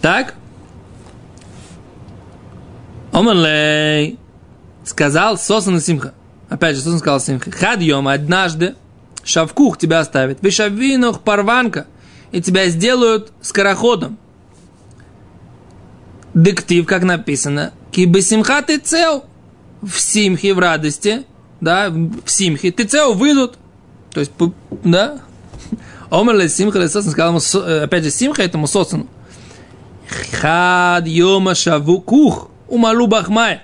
Так. 0.00 0.34
Омалей 3.12 4.18
сказал 4.84 5.38
Сосан 5.38 5.76
и 5.76 5.80
Симха. 5.80 6.14
Опять 6.50 6.76
же, 6.76 6.82
Сосан 6.82 6.98
сказал 6.98 7.20
Симха. 7.20 7.50
Хадьем 7.52 8.08
однажды 8.08 8.74
шавкух 9.22 9.78
тебя 9.78 10.00
оставит. 10.00 10.42
Вишавинух 10.42 11.20
парванка. 11.20 11.86
И 12.32 12.42
тебя 12.42 12.66
сделают 12.66 13.32
скороходом. 13.40 14.18
Дектив, 16.34 16.86
как 16.86 17.04
написано. 17.04 17.72
Кибы 17.92 18.20
симха 18.20 18.62
ты 18.62 18.78
цел. 18.78 19.24
В 19.80 19.98
симхе, 20.00 20.52
в 20.54 20.58
радости. 20.58 21.24
Да, 21.60 21.88
в 21.90 22.28
симхе. 22.28 22.72
Ты 22.72 22.84
цел 22.84 23.14
выйдут. 23.14 23.56
То 24.12 24.20
есть, 24.20 24.32
да. 24.84 25.20
Омер 26.10 26.48
симха 26.48 26.80
ле 26.80 26.88
сосан. 26.88 27.12
Сказал 27.12 27.36
ему, 27.36 27.84
опять 27.84 28.04
же, 28.04 28.10
симха 28.10 28.42
этому 28.42 28.66
сосану. 28.66 29.06
Хад 30.40 31.06
йома 31.06 31.54
шавукух. 31.54 32.50
Умалу 32.68 33.06
бахмай. 33.06 33.62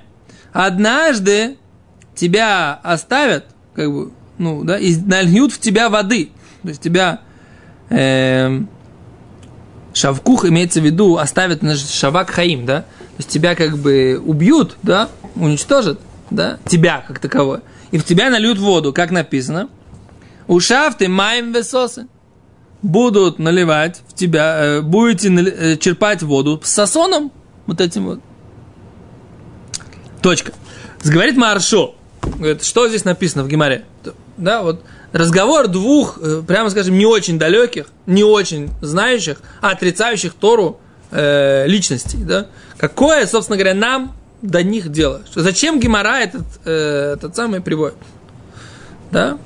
Однажды 0.52 1.56
тебя 2.16 2.80
оставят, 2.82 3.46
как 3.74 3.92
бы, 3.92 4.10
ну, 4.38 4.64
да, 4.64 4.78
и 4.78 4.96
нальют 4.96 5.52
в 5.52 5.60
тебя 5.60 5.88
воды. 5.88 6.30
То 6.62 6.68
есть 6.68 6.82
тебя 6.82 7.20
э, 7.90 8.60
шавкух 9.94 10.44
имеется 10.46 10.80
в 10.80 10.84
виду 10.84 11.16
оставят 11.16 11.62
на 11.62 11.76
шавак 11.76 12.30
хаим, 12.30 12.66
да? 12.66 12.80
То 12.80 13.18
есть 13.18 13.30
тебя 13.30 13.54
как 13.54 13.78
бы 13.78 14.20
убьют, 14.24 14.76
да, 14.82 15.08
уничтожат, 15.36 16.00
да, 16.30 16.58
тебя 16.66 17.04
как 17.06 17.18
таковое. 17.18 17.62
И 17.92 17.98
в 17.98 18.04
тебя 18.04 18.30
нальют 18.30 18.58
воду, 18.58 18.92
как 18.92 19.10
написано. 19.10 19.68
У 20.48 20.60
шафты 20.60 21.08
маем 21.08 21.52
весосы. 21.52 22.08
Будут 22.82 23.38
наливать 23.38 24.02
в 24.06 24.14
тебя, 24.14 24.56
э, 24.58 24.80
будете 24.82 25.30
нали, 25.30 25.76
черпать 25.78 26.22
воду 26.22 26.60
с 26.62 26.70
сосоном, 26.70 27.32
вот 27.66 27.80
этим 27.80 28.04
вот. 28.04 28.20
Точка. 30.20 30.52
Говорит 31.04 31.36
Маршо. 31.36 31.94
Говорит, 32.38 32.64
что 32.64 32.88
здесь 32.88 33.04
написано 33.04 33.44
в 33.44 33.48
Гимаре? 33.48 33.84
Да, 34.36 34.62
вот 34.62 34.82
разговор 35.12 35.68
двух, 35.68 36.18
прямо 36.46 36.70
скажем, 36.70 36.98
не 36.98 37.06
очень 37.06 37.38
далеких, 37.38 37.86
не 38.06 38.24
очень 38.24 38.70
знающих, 38.82 39.40
а 39.60 39.70
отрицающих 39.70 40.34
Тору 40.34 40.80
э, 41.10 41.66
личностей. 41.66 42.18
Да? 42.18 42.46
Какое, 42.76 43.26
собственно 43.26 43.56
говоря, 43.56 43.74
нам 43.74 44.14
до 44.42 44.62
них 44.62 44.90
дело? 44.90 45.22
Зачем 45.34 45.80
Гимара 45.80 46.18
этот, 46.20 46.44
э, 46.64 47.14
этот 47.14 47.34
самый 47.36 47.60
приводит? 47.60 47.96
Да? 49.10 49.38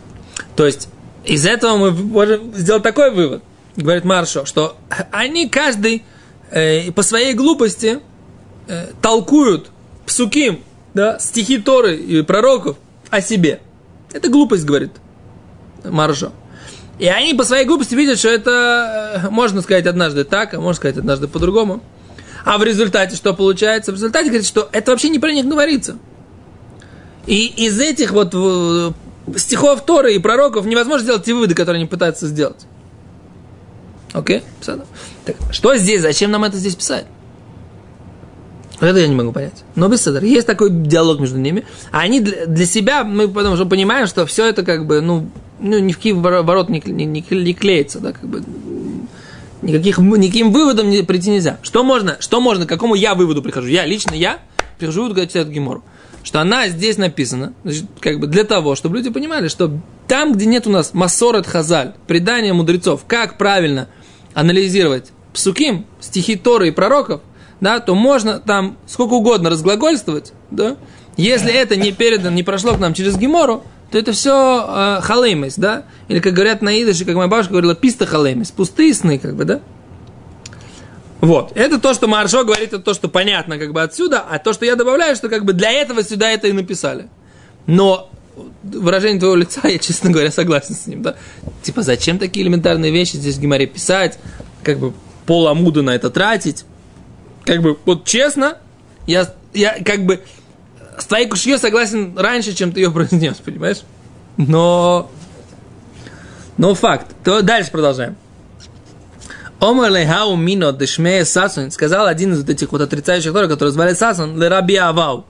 То 0.57 0.67
есть, 0.67 0.89
из 1.25 1.47
этого 1.47 1.77
мы 1.77 1.91
можем 1.93 2.55
сделать 2.55 2.83
такой 2.83 3.11
вывод, 3.11 3.43
говорит 3.77 4.05
Маршо, 4.05 4.45
что 4.47 4.77
они 5.13 5.49
каждый 5.49 6.05
э, 6.51 6.91
по 6.93 7.03
своей 7.03 7.35
глупости 7.35 8.01
э, 8.67 8.89
толкуют 9.01 9.71
псуким, 10.07 10.61
да, 11.01 11.19
стихи 11.19 11.57
Торы 11.57 11.97
и 11.97 12.21
пророков 12.21 12.77
о 13.09 13.23
себе. 13.23 13.61
Это 14.13 14.29
глупость, 14.29 14.67
говорит 14.67 14.93
Маржо. 15.83 16.33
И 16.99 17.07
они 17.07 17.33
по 17.33 17.43
своей 17.45 17.65
глупости 17.65 17.95
видят, 17.95 18.19
что 18.19 18.29
это 18.29 19.23
э, 19.25 19.31
можно 19.31 19.63
сказать 19.63 19.87
однажды 19.87 20.25
так, 20.25 20.53
а 20.53 20.61
можно 20.61 20.75
сказать 20.75 20.99
однажды 20.99 21.27
по-другому. 21.27 21.83
А 22.45 22.59
в 22.59 22.63
результате 22.65 23.17
что 23.17 23.33
получается? 23.33 23.93
В 23.93 23.95
результате 23.95 24.27
говорит, 24.29 24.47
что 24.47 24.69
это 24.73 24.91
вообще 24.91 25.09
не 25.09 25.19
про 25.19 25.33
них 25.33 25.47
говорится. 25.47 25.97
И 27.27 27.47
из 27.47 27.81
этих 27.81 28.13
вот 28.13 28.35
э, 28.35 28.91
стихов 29.39 29.87
Торы 29.87 30.15
и 30.15 30.19
пророков 30.19 30.67
невозможно 30.67 31.05
сделать 31.05 31.25
те 31.25 31.33
выводы, 31.33 31.55
которые 31.55 31.81
они 31.81 31.89
пытаются 31.89 32.27
сделать. 32.27 32.67
Окей? 34.13 34.43
Okay? 34.61 34.85
Так, 35.25 35.37
что 35.51 35.75
здесь? 35.77 36.03
Зачем 36.03 36.31
нам 36.31 36.45
это 36.45 36.59
здесь 36.59 36.75
писать? 36.75 37.07
Это 38.81 38.99
я 38.99 39.07
не 39.07 39.15
могу 39.15 39.33
понять. 39.33 39.65
Но 39.75 39.89
без 39.89 40.03
седра. 40.03 40.25
Есть 40.27 40.47
такой 40.47 40.71
диалог 40.71 41.21
между 41.21 41.39
ними. 41.39 41.65
А 41.93 42.01
они 42.01 42.21
для, 42.21 42.47
для 42.47 42.67
себя, 42.67 43.05
мы 43.05 43.29
потому 43.29 43.57
что 43.57 43.67
понимаем, 43.67 44.07
что 44.07 44.25
все 44.25 44.47
это 44.47 44.63
как 44.63 44.87
бы, 44.87 45.01
ну, 45.03 45.29
ну 45.61 45.79
ни 45.79 45.93
в 45.93 45.97
какие 45.97 46.13
ворот 46.13 46.71
не, 46.71 46.83
не, 46.87 47.05
не, 47.05 47.25
не 47.31 47.55
клеится, 47.55 48.01
да, 48.01 48.13
как 48.13 48.25
бы. 48.25 48.43
Никаких, 49.63 49.99
никаким 49.99 50.53
выводом 50.53 50.89
не, 50.89 51.03
прийти 51.03 51.31
нельзя. 51.31 51.59
Что 51.63 51.85
можно, 51.85 52.17
что 52.21 52.41
можно, 52.41 52.65
к 52.65 52.69
какому 52.71 52.95
я 52.95 53.15
выводу 53.15 53.43
прихожу? 53.43 53.69
Я, 53.69 53.85
лично 53.85 54.15
я, 54.15 54.39
прихожу 54.79 55.09
говорю 55.09 55.29
эту 55.31 55.51
гемору. 55.51 55.85
Что 56.23 56.41
она 56.41 56.69
здесь 56.69 56.97
написана, 56.97 57.53
значит, 57.63 57.85
как 58.01 58.21
бы 58.21 58.27
для 58.27 58.45
того, 58.45 58.75
чтобы 58.75 58.97
люди 58.97 59.11
понимали, 59.11 59.49
что 59.49 59.79
там, 60.07 60.33
где 60.33 60.47
нет 60.47 60.67
у 60.67 60.71
нас 60.71 60.95
массорет 60.95 61.47
хазаль, 61.47 61.95
предания 62.07 62.55
мудрецов, 62.55 63.05
как 63.07 63.37
правильно 63.37 63.89
анализировать 64.33 65.13
псуким, 65.33 65.87
стихи 66.01 66.37
Торы 66.37 66.69
и 66.69 66.71
пророков, 66.71 67.21
да, 67.61 67.81
то 67.81 67.95
можно 67.95 68.39
там 68.39 68.77
сколько 68.87 69.15
угодно 69.15 69.51
разглагольствовать, 69.51 70.33
да, 70.51 70.77
если 71.17 71.53
это 71.53 71.77
не 71.77 71.93
передано, 71.93 72.35
не 72.35 72.43
прошло 72.43 72.75
к 72.75 72.79
нам 72.79 72.95
через 72.95 73.17
Гемору, 73.17 73.63
то 73.91 73.99
это 73.99 74.13
все 74.13 74.67
э, 74.69 75.01
халеймес, 75.03 75.57
да, 75.57 75.85
или 76.09 76.21
как 76.21 76.33
говорят 76.33 76.63
на 76.63 76.81
идыше, 76.81 77.05
как 77.05 77.17
моя 77.17 77.29
бабушка 77.29 77.53
говорила, 77.53 77.75
писта 77.75 78.07
халеймес, 78.07 78.51
пустые 78.53 78.95
сны, 78.95 79.19
как 79.19 79.35
бы, 79.35 79.45
да. 79.45 79.61
Вот, 81.21 81.53
это 81.55 81.79
то, 81.79 81.93
что 81.93 82.07
Маршо 82.07 82.45
говорит, 82.45 82.73
это 82.73 82.79
то, 82.79 82.95
что 82.95 83.09
понятно 83.09 83.59
как 83.59 83.73
бы 83.73 83.83
отсюда, 83.83 84.21
а 84.21 84.39
то, 84.39 84.55
что 84.55 84.65
я 84.65 84.75
добавляю, 84.77 85.17
что 85.17 85.29
как 85.29 85.45
бы 85.45 85.53
для 85.53 85.71
этого 85.71 86.03
сюда 86.03 86.31
это 86.31 86.49
и 86.49 86.53
написали. 86.53 87.09
Но 87.67 88.11
выражение 88.63 89.19
твоего 89.19 89.37
лица, 89.37 89.69
я, 89.69 89.79
честно 89.79 90.11
говоря, 90.11 90.31
согласен 90.31 90.75
с 90.75 90.87
ним, 90.87 91.03
да. 91.03 91.17
Типа, 91.63 91.83
зачем 91.83 92.19
такие 92.19 92.45
элементарные 92.45 92.91
вещи 92.91 93.17
здесь 93.17 93.37
в 93.37 93.41
Гимаре 93.41 93.67
писать, 93.67 94.19
как 94.63 94.79
бы 94.79 94.95
пол 95.27 95.53
на 95.55 95.91
это 95.91 96.09
тратить, 96.11 96.65
как 97.45 97.63
бы, 97.63 97.79
вот 97.85 98.05
честно, 98.05 98.59
я, 99.07 99.33
я 99.55 99.83
как 99.85 100.05
бы 100.05 100.23
с 100.99 101.07
твоей 101.07 101.29
кушье 101.29 101.59
согласен 101.59 102.17
раньше, 102.17 102.53
чем 102.53 102.73
ты 102.73 102.81
ее 102.81 102.91
произнес, 102.91 103.37
понимаешь? 103.37 103.83
Но, 104.37 105.11
но 106.57 106.75
факт. 106.75 107.07
То 107.25 107.43
дальше 107.43 107.71
продолжаем. 107.71 108.17
Омар 109.61 109.91
лехау 109.91 110.37
мино 110.37 110.73
дешмея 110.73 111.25
сасун, 111.25 111.71
сказал 111.71 112.07
один 112.07 112.33
из 112.33 112.41
вот 112.41 112.49
этих 112.49 112.73
вот 112.73 112.81
отрицающих 112.81 113.33
Тора, 113.33 113.47
который 113.47 113.69
звали 113.69 113.93
Сасон, 113.93 114.41
ле 114.41 114.49
раби 114.49 114.77
Авау. 114.77 115.27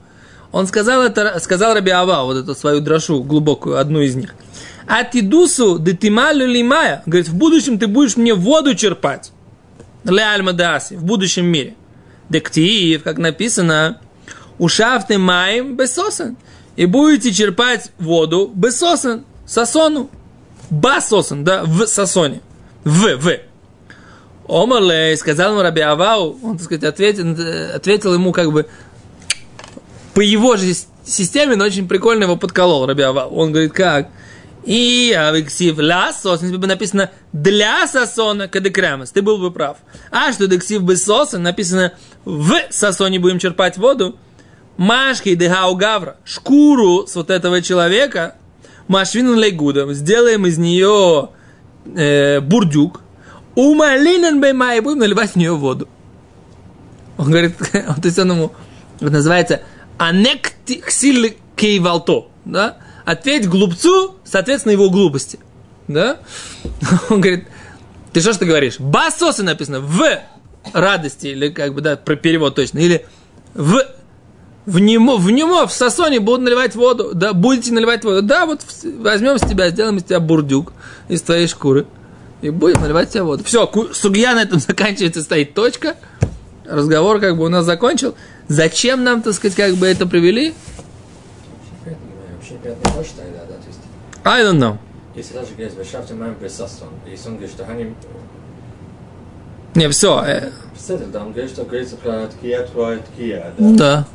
Он 0.53 0.67
сказал 0.69 1.03
это, 1.03 1.39
сказал 1.41 1.75
раби 1.75 1.91
Авау, 1.91 2.27
вот 2.27 2.37
эту 2.37 2.55
свою 2.55 2.81
дрошу 2.81 3.25
глубокую, 3.25 3.79
одну 3.79 4.01
из 4.01 4.15
них. 4.15 4.35
А 4.87 5.03
ты 5.05 5.23
дусу, 5.23 5.79
ты 5.79 5.93
лимая, 5.93 7.03
говорит, 7.07 7.29
в 7.29 7.35
будущем 7.35 7.79
ты 7.79 7.89
будешь 7.89 8.17
мне 8.17 8.35
воду 8.35 8.75
черпать. 8.75 9.33
ле 10.05 10.23
альмадаси, 10.23 10.95
в 10.95 11.05
будущем 11.05 11.47
мире. 11.47 11.75
Дектив, 12.31 13.03
как 13.03 13.19
написано, 13.19 14.01
ушафты 14.59 15.19
маем 15.19 15.77
бесосан. 15.77 16.37
И 16.77 16.87
будете 16.87 17.33
черпать 17.33 17.91
воду 17.99 18.51
бесосан, 18.55 19.25
сосону. 19.45 20.09
Басосан, 20.71 21.45
да, 21.45 21.65
в 21.65 21.87
сосоне. 21.87 22.41
В, 22.85 23.17
в. 23.17 23.41
Омарлей 24.49 25.17
сказал 25.17 25.53
ему 25.53 25.63
Раби 25.63 25.81
Авау, 25.81 26.39
он, 26.43 26.57
так 26.57 26.65
сказать, 26.65 26.85
ответил, 26.85 27.37
ответил 27.75 28.15
ему 28.15 28.33
как 28.33 28.53
бы 28.53 28.67
по 30.15 30.21
его 30.21 30.57
же 30.57 30.75
системе, 31.05 31.57
но 31.57 31.65
очень 31.65 31.87
прикольно 31.87 32.25
его 32.25 32.37
подколол 32.37 32.87
Раби 32.87 33.03
Авау. 33.03 33.35
Он 33.35 33.53
говорит, 33.53 33.73
как? 33.73 34.09
И 34.65 35.13
авексив 35.17 35.79
ля 35.79 36.13
сос, 36.13 36.43
если 36.43 36.57
бы 36.57 36.67
написано 36.67 37.11
для 37.33 37.87
сосона 37.87 38.47
кадекремас, 38.47 39.11
ты 39.11 39.23
был 39.23 39.39
бы 39.39 39.51
прав. 39.51 39.79
А 40.11 40.33
что 40.33 40.47
дексив 40.47 40.83
бы 40.83 40.97
соса, 40.97 41.39
написано 41.39 41.95
в 42.25 42.55
сосоне 42.71 43.19
будем 43.19 43.39
черпать 43.39 43.79
воду, 43.79 44.17
машки 44.77 45.35
дехау 45.35 45.77
гавра, 45.77 46.17
шкуру 46.25 47.07
с 47.07 47.17
вот 47.17 47.31
этого 47.31 47.63
человека, 47.63 48.37
машвинен 48.87 49.37
лейгудом, 49.39 49.95
сделаем 49.95 50.47
из 50.47 50.59
нее 50.59 51.31
э, 51.97 52.41
бурдюк, 52.41 53.01
умалинен 53.55 54.41
бейма, 54.41 54.75
и 54.75 54.81
будем 54.81 54.99
наливать 54.99 55.33
в 55.33 55.37
нее 55.37 55.55
воду. 55.55 55.89
Он 57.17 57.31
говорит, 57.31 57.57
то 57.73 58.03
есть 58.05 58.19
он 58.19 58.33
ему, 58.33 58.53
называется 59.01 59.63
анектиксиль 59.97 61.37
кейвалто, 61.57 62.29
да, 62.45 62.77
ответь 63.05 63.49
глупцу, 63.49 64.17
соответственно, 64.25 64.73
его 64.73 64.91
глупости. 64.91 65.39
Да? 65.89 66.19
Он 67.11 67.21
говорит, 67.21 67.47
ты 68.13 68.21
что 68.21 68.33
ж 68.33 68.37
ты 68.37 68.45
говоришь? 68.45 68.79
Басосы 68.79 69.43
написано 69.43 69.81
в 69.81 70.03
радости, 70.73 71.29
или 71.29 71.49
как 71.49 71.75
бы, 71.75 71.81
да, 71.81 71.97
про 71.97 72.17
перевод 72.17 72.55
точно, 72.55 72.79
или 72.79 73.07
в 73.55 73.83
в 74.67 74.79
нему, 74.79 75.17
в 75.17 75.31
нему, 75.31 75.67
в 75.67 75.73
сосоне 75.73 76.21
будут 76.21 76.43
наливать 76.43 76.75
воду. 76.75 77.11
Да, 77.15 77.33
будете 77.33 77.73
наливать 77.73 78.05
воду. 78.05 78.23
Да, 78.23 78.47
вот 78.47 78.61
возьмем 78.99 79.39
с 79.39 79.41
тебя, 79.41 79.71
сделаем 79.71 79.97
из 79.97 80.05
тебя 80.05 80.21
бурдюк 80.21 80.73
из 81.09 81.23
твоей 81.23 81.49
шкуры. 81.49 81.87
И 82.43 82.51
будем 82.51 82.81
наливать 82.81 83.11
тебе 83.11 83.23
воду. 83.23 83.43
Все, 83.43 83.71
сугья 83.93 84.35
на 84.35 84.43
этом 84.43 84.61
заканчивается, 84.61 85.23
стоит 85.23 85.55
точка. 85.55 85.97
Разговор 86.65 87.21
как 87.21 87.37
бы 87.37 87.45
у 87.45 87.49
нас 87.49 87.65
закончил. 87.65 88.15
Зачем 88.49 89.03
нам, 89.03 89.23
так 89.23 89.35
сказать, 89.35 89.57
как 89.57 89.75
бы 89.75 89.87
это 89.87 90.07
привели? 90.07 90.55
Непонятно 92.61 92.93
больше 92.93 93.13
тогда, 93.17 93.41
да, 93.41 93.55
то 93.55 93.67
есть... 93.67 93.81
I 94.25 94.43
don't 94.43 94.59
know. 94.59 94.79
Если 95.15 95.35
даже 95.35 95.55
говорить, 95.55 95.77
Бешафте 95.77 96.15
Мам 96.15 96.35
Бесастон, 96.35 96.89
если 97.07 97.29
он 97.29 97.35
говорит, 97.37 97.55
что 97.55 97.65
они... 97.65 97.95
Не, 99.75 99.89
все. 99.89 100.23
Э... 100.25 100.51
Да, 101.13 101.23
он 101.23 101.33
говорит, 101.33 101.51
что 101.51 101.65
говорится 101.65 101.97
про 101.97 102.27
Ткия, 102.27 102.67
Твоя 102.67 102.99
Ткия, 102.99 103.53
да? 103.59 103.71
Да. 103.77 104.07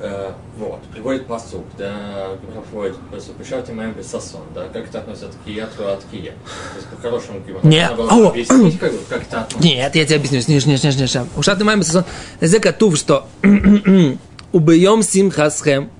Э, 0.00 0.32
вот, 0.58 0.82
приводит 0.92 1.26
посук, 1.26 1.64
да, 1.78 2.30
приводит, 2.70 2.96
Бешафте 3.38 3.72
Мам 3.72 3.92
Бесастон, 3.92 4.42
да, 4.54 4.66
как 4.72 4.88
это 4.88 4.98
относится 4.98 5.28
Ткия, 5.28 5.68
Твоя 5.76 5.96
Ткия. 5.96 6.32
То 6.32 6.76
есть, 6.76 6.88
по-хорошему, 6.88 7.40
Нет, 7.62 7.92
О, 7.96 8.28
объяснить, 8.28 8.78
как, 8.78 8.92
как 9.08 9.22
это 9.22 9.40
относится. 9.42 9.68
Нет, 9.68 9.94
я 9.94 10.04
тебе 10.04 10.16
объясню, 10.16 10.40
сниж, 10.40 10.64
сниж, 10.64 10.80
сниж, 10.80 10.94
сниж. 10.94 11.16
У 11.36 11.42
Шафте 11.42 11.64
Мам 11.64 11.80
Бесастон, 11.80 12.04
это 12.40 12.96
что 12.96 13.26
убьем 14.52 15.02
симхасхем, 15.02 15.90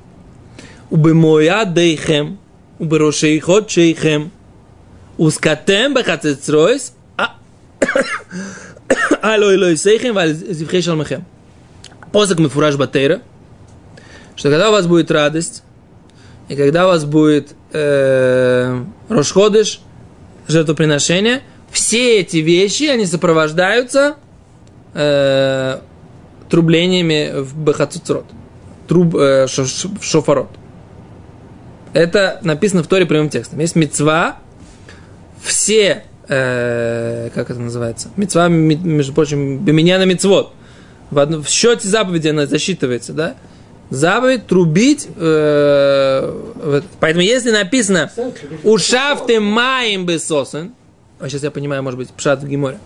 убемоядейхем, 0.90 2.38
уберошейхотшейхем, 2.78 4.30
ускатем 5.16 5.94
бехацецройс, 5.94 6.94
алоилойсейхем, 9.22 10.14
вальзивхей 10.14 10.82
шалмахем. 10.82 11.24
Посок 12.12 12.38
мефураж 12.38 12.76
батера. 12.76 13.22
что 14.36 14.50
когда 14.50 14.68
у 14.68 14.72
вас 14.72 14.86
будет 14.86 15.10
радость, 15.10 15.62
и 16.48 16.56
когда 16.56 16.84
у 16.86 16.88
вас 16.88 17.04
будет 17.04 17.54
э, 17.72 18.84
Рошходыш, 19.08 19.80
жертвоприношение, 20.46 21.42
все 21.70 22.20
эти 22.20 22.36
вещи, 22.38 22.84
они 22.84 23.06
сопровождаются 23.06 24.16
э, 24.92 25.78
трублениями 26.50 27.40
в 27.40 27.56
Бехацуцрот, 27.56 28.26
труб, 28.86 29.16
э, 29.16 29.46
шофарот. 29.48 30.50
Это 31.94 32.40
написано 32.42 32.82
в 32.82 32.88
Торе 32.88 33.06
прямым 33.06 33.30
текстом. 33.30 33.60
Есть 33.60 33.76
мецва, 33.76 34.38
все, 35.42 36.02
э, 36.28 37.30
как 37.32 37.50
это 37.50 37.60
называется, 37.60 38.08
мецва, 38.16 38.48
между 38.48 39.14
прочим, 39.14 39.64
меня 39.64 39.98
на 39.98 40.04
мецвод. 40.04 40.52
В, 41.10 41.18
одно, 41.20 41.40
в 41.40 41.48
счете 41.48 41.86
заповеди 41.86 42.28
она 42.28 42.46
засчитывается, 42.46 43.12
да? 43.12 43.36
Заповедь 43.90 44.48
трубить. 44.48 45.06
Э, 45.16 46.80
поэтому 46.98 47.22
если 47.22 47.52
написано 47.52 48.10
«Ушафты 48.64 49.38
маем 49.38 50.04
бесосен», 50.04 50.74
а 51.20 51.28
сейчас 51.28 51.44
я 51.44 51.52
понимаю, 51.52 51.84
может 51.84 51.98
быть, 51.98 52.08
пшат 52.08 52.42
в 52.42 52.48
Гиморе. 52.48 52.78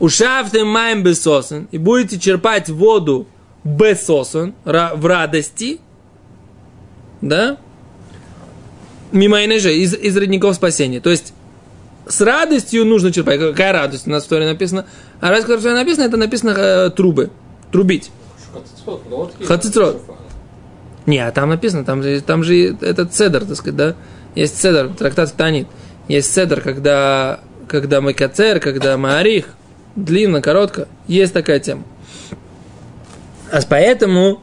«Ушафты 0.00 0.66
маем 0.66 1.02
бесосен» 1.02 1.66
и 1.70 1.78
будете 1.78 2.18
черпать 2.18 2.68
воду 2.68 3.26
бесосен 3.64 4.54
в 4.64 5.06
радости, 5.06 5.80
да? 7.22 7.56
Мимо 9.12 9.58
же 9.58 9.74
из, 9.74 9.94
из 9.94 10.16
родников 10.16 10.54
спасения. 10.54 11.00
То 11.00 11.10
есть 11.10 11.32
с 12.06 12.20
радостью 12.20 12.84
нужно 12.84 13.12
черпать. 13.12 13.40
Какая 13.40 13.72
радость 13.72 14.06
у 14.06 14.10
нас 14.10 14.24
в 14.24 14.28
Торе 14.28 14.46
написано? 14.46 14.86
А 15.20 15.30
радость, 15.30 15.42
которая 15.42 15.60
в 15.60 15.62
Торе 15.62 15.74
написана, 15.76 16.04
это 16.04 16.16
написано 16.16 16.50
э, 16.50 16.90
трубы. 16.90 17.30
Трубить. 17.70 18.10
Хацицрот. 19.44 20.02
Не, 21.06 21.18
а 21.18 21.30
там 21.32 21.48
написано, 21.48 21.84
там 21.84 22.02
же, 22.02 22.20
там 22.20 22.44
же 22.44 22.76
этот 22.80 23.12
цедр, 23.12 23.44
так 23.44 23.56
сказать, 23.56 23.76
да? 23.76 23.96
Есть 24.34 24.60
цедр, 24.60 24.90
трактат 24.96 25.34
Танит. 25.34 25.66
Есть 26.08 26.32
סדר, 26.32 26.60
когда, 26.60 27.40
когда 27.68 28.00
מקצר, 28.00 28.60
когда 28.60 28.96
מאריך. 28.96 29.46
Длинно, 29.96 30.40
коротко. 30.40 30.88
Есть 31.06 31.32
такая 31.32 31.58
тема. 31.58 31.84
А 33.50 33.60
поэтому 33.68 34.40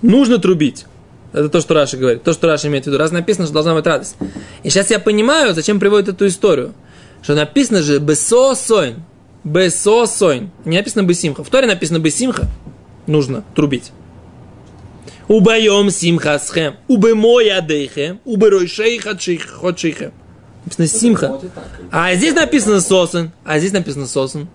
нужно 0.00 0.38
трубить. 0.38 0.86
Это 1.32 1.48
то, 1.48 1.60
что 1.60 1.74
Раша 1.74 1.96
говорит. 1.96 2.22
То, 2.22 2.32
что 2.32 2.46
Раша 2.46 2.68
имеет 2.68 2.84
в 2.84 2.86
виду. 2.86 2.98
Раз 2.98 3.10
написано, 3.10 3.46
что 3.46 3.54
должна 3.54 3.74
быть 3.74 3.86
радость. 3.86 4.16
И 4.62 4.70
сейчас 4.70 4.90
я 4.90 4.98
понимаю, 4.98 5.54
зачем 5.54 5.78
приводит 5.78 6.08
эту 6.08 6.26
историю. 6.26 6.74
Что 7.22 7.34
написано 7.34 7.82
же 7.82 7.98
בששון. 7.98 9.02
בששון. 9.44 10.50
Не 10.64 10.78
написано 10.78 11.02
בשמחה. 11.02 11.44
В 11.44 11.50
Торе 11.50 11.66
написано 11.66 11.98
бесимха. 11.98 12.46
Нужно 13.06 13.44
трубить. 13.54 13.92
וביום 15.26 15.90
שמחתכם. 15.90 16.76
ובמועדיכם. 16.88 18.20
ובראשי 18.24 18.98
חדשיכם. 18.98 20.12
Написано 20.64 20.86
симха. 20.86 21.40
А 21.90 22.14
здесь 22.14 22.34
написано 22.34 22.80
сосен. 22.80 23.32
А 23.44 23.58
здесь 23.58 23.72
написано 23.72 24.06
сосен. 24.06 24.48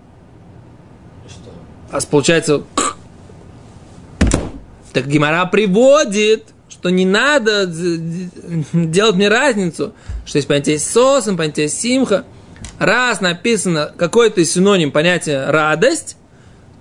А 1.90 2.00
получается... 2.10 2.62
Так 4.92 5.08
Гимара 5.08 5.44
приводит 5.46 6.46
что 6.84 6.90
не 6.90 7.06
надо 7.06 7.64
делать 8.74 9.16
мне 9.16 9.28
разницу, 9.28 9.94
что 10.26 10.36
есть 10.36 10.46
понятие 10.46 10.78
сосом, 10.78 11.38
понятие 11.38 11.70
симха. 11.70 12.26
Раз 12.78 13.22
написано 13.22 13.90
какой-то 13.96 14.44
синоним 14.44 14.92
понятия 14.92 15.46
радость, 15.50 16.18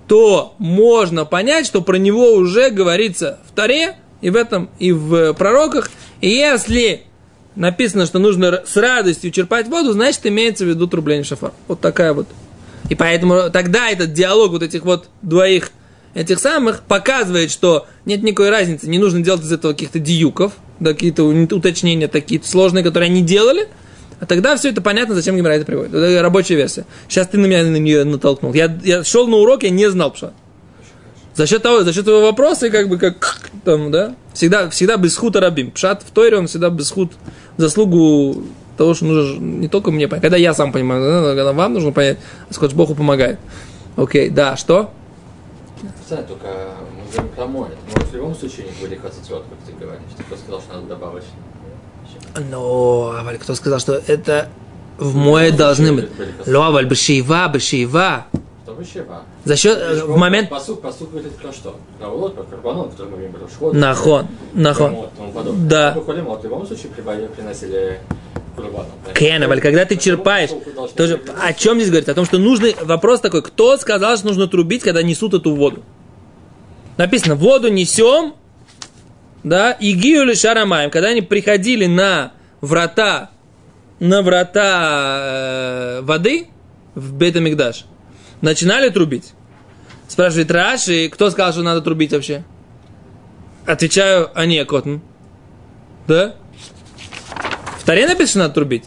то 0.10 0.56
можно 0.58 1.24
понять, 1.24 1.66
что 1.66 1.82
про 1.82 1.96
него 1.96 2.34
уже 2.34 2.70
говорится 2.70 3.40
в 3.48 3.54
Таре, 3.56 3.96
и 4.20 4.30
в 4.30 4.36
этом, 4.36 4.70
и 4.78 4.92
в 4.92 5.36
пророках. 5.36 5.90
И 6.20 6.28
если 6.28 7.04
написано, 7.56 8.06
что 8.06 8.20
нужно 8.20 8.62
с 8.66 8.76
радостью 8.76 9.32
черпать 9.32 9.70
воду, 9.70 9.94
значит, 9.94 10.26
имеется 10.26 10.66
в 10.66 10.68
виду 10.68 10.86
трубление 10.88 11.24
шафар. 11.24 11.54
Вот 11.70 11.80
такая 11.80 12.12
вот. 12.12 12.28
И 12.90 12.96
поэтому 12.96 13.50
тогда 13.50 13.90
этот 13.90 14.12
диалог 14.12 14.52
вот 14.52 14.64
этих 14.64 14.84
вот 14.84 15.08
двоих– 15.22 15.72
этих 16.14 16.40
самых 16.40 16.82
показывает, 16.82 17.52
что 17.52 17.88
нет 18.06 18.24
никакой 18.24 18.50
разницы, 18.50 18.90
не 18.90 19.00
нужно 19.00 19.22
делать 19.22 19.42
из 19.44 19.52
этого 19.52 19.74
каких-то 19.74 20.00
диюков, 20.00 20.54
да, 20.80 20.94
какие-то 20.94 21.24
уточнения 21.24 22.08
такие 22.08 22.42
сложные, 22.44 22.84
которые 22.84 23.10
они 23.10 23.22
делали, 23.22 23.68
а 24.20 24.26
тогда 24.26 24.56
все 24.56 24.70
это 24.70 24.82
понятно, 24.82 25.16
зачем 25.16 25.36
Гимара 25.36 25.54
это 25.54 25.66
приводит. 25.66 25.94
Это 25.94 26.22
рабочая 26.22 26.56
версия. 26.56 26.86
Сейчас 27.10 27.28
ты 27.28 27.38
на 27.38 27.46
меня 27.46 27.64
на 27.64 27.76
нее 27.76 28.06
натолкнул. 28.06 28.54
Я, 28.54 28.74
я 28.84 29.04
шел 29.04 29.28
на 29.28 29.38
урок, 29.38 29.64
я 29.64 29.70
не 29.70 29.90
знал 29.90 30.12
пша. 30.12 30.32
За 31.36 31.48
счет 31.48 31.64
того, 31.64 31.84
за 31.84 31.92
счет 31.92 32.06
твоего 32.06 32.22
вопроса, 32.22 32.68
и 32.68 32.70
как 32.70 32.88
бы 32.90 32.98
как 32.98 33.50
там, 33.66 33.92
да, 33.92 34.16
всегда, 34.34 34.70
всегда 34.70 34.98
без 34.98 35.18
хута 35.18 35.42
рабим. 35.42 35.72
Пшат 35.72 36.04
в 36.04 36.12
Тойре, 36.12 36.38
он 36.38 36.48
всегда 36.48 36.70
без 36.70 36.92
худ 36.92 37.12
заслугу 37.58 38.44
того, 38.78 38.94
что 38.94 39.06
нужно 39.06 39.40
не 39.40 39.68
только 39.68 39.92
мне 39.92 40.08
понять. 40.08 40.22
Когда 40.22 40.38
я 40.38 40.54
сам 40.54 40.72
понимаю, 40.72 41.02
да, 41.02 41.30
когда 41.30 41.52
вам 41.52 41.74
нужно 41.74 41.92
понять, 41.92 42.20
а 42.56 42.68
Богу 42.70 42.96
помогает. 42.96 43.40
Окей, 43.98 44.30
да, 44.30 44.56
что? 44.56 44.94
Знаю, 46.08 46.26
только 46.28 46.48
мы 46.96 47.12
говорим 47.12 47.30
про 47.36 47.46
море. 47.46 47.78
Может, 47.94 48.10
в 48.10 48.16
любом 48.16 48.36
случае 48.36 48.68
не 48.68 48.82
были 48.82 48.96
хацицот, 48.96 49.44
как 49.50 49.60
ты 49.66 49.74
говоришь. 49.74 50.04
Ты 50.18 50.24
просто 50.24 50.46
сказал, 50.46 50.62
что 50.62 50.74
надо 50.74 50.88
добавить. 50.88 51.24
Но, 52.50 53.14
а 53.16 53.34
кто 53.36 53.56
сказал, 53.56 53.80
что 53.80 54.02
это 54.08 54.50
в 54.98 55.16
мое 55.16 55.52
должны 55.52 55.94
быть? 55.94 56.10
Ловаль, 56.48 56.86
бешеева, 56.86 57.48
бешеева. 57.48 58.26
Бешева. 58.80 59.22
За 59.46 59.56
счет, 59.56 59.78
э, 59.78 60.04
в 60.04 60.18
момент... 60.18 60.50
Посуд, 60.50 60.82
посуд 60.82 61.12
говорит 61.12 61.36
про 61.36 61.54
что? 61.54 61.76
Вот, 62.00 62.34
про 62.34 62.44
карбонон, 62.44 62.90
который 62.90 63.12
мы 63.12 63.18
говорим. 63.18 63.80
Нахон, 63.80 64.28
нахон. 64.54 65.10
Да. 65.68 65.94
В 65.96 66.44
любом 66.44 66.66
случае 66.66 66.92
приносили 66.92 68.00
Кенаваль, 69.16 69.62
когда 69.62 69.86
ты 69.86 69.98
черпаешь, 69.98 70.50
тоже, 70.96 71.22
о 71.42 71.54
чем 71.54 71.78
здесь 71.78 71.90
говорится? 71.90 72.12
О 72.12 72.16
том, 72.16 72.26
что 72.26 72.38
нужно, 72.38 72.70
вопрос 72.82 73.20
такой, 73.22 73.42
кто 73.42 73.78
сказал, 73.78 74.18
что 74.18 74.28
нужно 74.28 74.48
трубить, 74.48 74.84
когда 74.84 75.02
несут 75.02 75.34
эту 75.34 75.56
воду? 75.56 75.84
Написано, 76.98 77.36
воду 77.36 77.70
несем, 77.70 78.36
да, 79.44 79.72
и 79.72 79.94
гиюли 79.94 80.36
шарамаем, 80.36 80.92
когда 80.92 81.10
они 81.10 81.22
приходили 81.22 81.86
на 81.88 82.34
врата, 82.62 83.32
на 84.00 84.22
врата 84.22 85.98
э, 86.00 86.02
воды 86.02 86.48
в 86.94 87.14
Бетамикдаш, 87.14 87.86
начинали 88.42 88.90
трубить. 88.90 89.34
Спрашивает 90.08 90.52
Раши, 90.52 91.10
кто 91.10 91.32
сказал, 91.32 91.54
что 91.54 91.64
надо 91.64 91.82
трубить 91.82 92.12
вообще? 92.12 92.44
Отвечаю, 93.66 94.30
а 94.36 94.46
не, 94.46 94.64
Котн. 94.66 94.98
Да? 96.08 96.36
Таре 97.86 98.08
написано, 98.08 98.46
надо 98.46 98.56
трубить. 98.56 98.86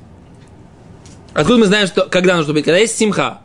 Откуда 1.34 1.58
мы 1.58 1.66
знаем, 1.66 1.86
что, 1.86 2.02
когда 2.02 2.36
нужно 2.36 2.46
трубить? 2.46 2.64
Когда 2.64 2.78
есть 2.78 2.96
симха. 2.96 3.40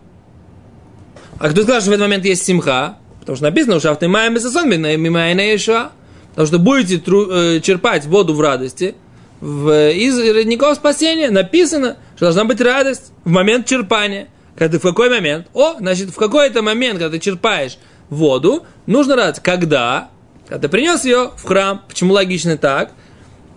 А 1.40 1.50
кто 1.50 1.64
сказал, 1.64 1.82
что 1.82 1.90
в 1.90 1.94
этот 1.94 2.06
момент 2.06 2.24
есть 2.26 2.46
симха? 2.46 2.98
Потому 3.20 3.36
что 3.36 3.46
написано, 3.46 3.80
что 3.80 3.94
ты 3.96 4.08
маем 4.08 4.36
Иешуа. 4.36 5.92
Потому 6.30 6.48
что 6.48 6.60
будете 6.60 6.98
тру- 6.98 7.30
э, 7.30 7.60
черпать 7.60 8.06
воду 8.06 8.34
в 8.34 8.40
радости, 8.40 8.96
в, 9.42 9.92
из 9.92 10.18
родников 10.18 10.78
спасения 10.78 11.30
написано, 11.30 11.98
что 12.16 12.26
должна 12.26 12.46
быть 12.46 12.62
радость 12.62 13.12
в 13.26 13.30
момент 13.30 13.66
черпания. 13.66 14.28
Когда 14.56 14.74
ты 14.74 14.80
в 14.80 14.84
какой 14.84 15.10
момент? 15.10 15.48
О, 15.54 15.76
значит, 15.80 16.12
в 16.12 16.16
какой-то 16.16 16.62
момент, 16.62 17.00
когда 17.00 17.10
ты 17.10 17.20
черпаешь 17.20 17.78
воду, 18.10 18.66
нужно 18.86 19.16
радость. 19.18 19.42
Когда? 19.42 20.10
Когда 20.48 20.62
ты 20.62 20.70
принес 20.70 21.04
ее 21.04 21.32
в 21.36 21.44
храм. 21.44 21.82
Почему 21.88 22.14
логично 22.14 22.58
так? 22.58 22.92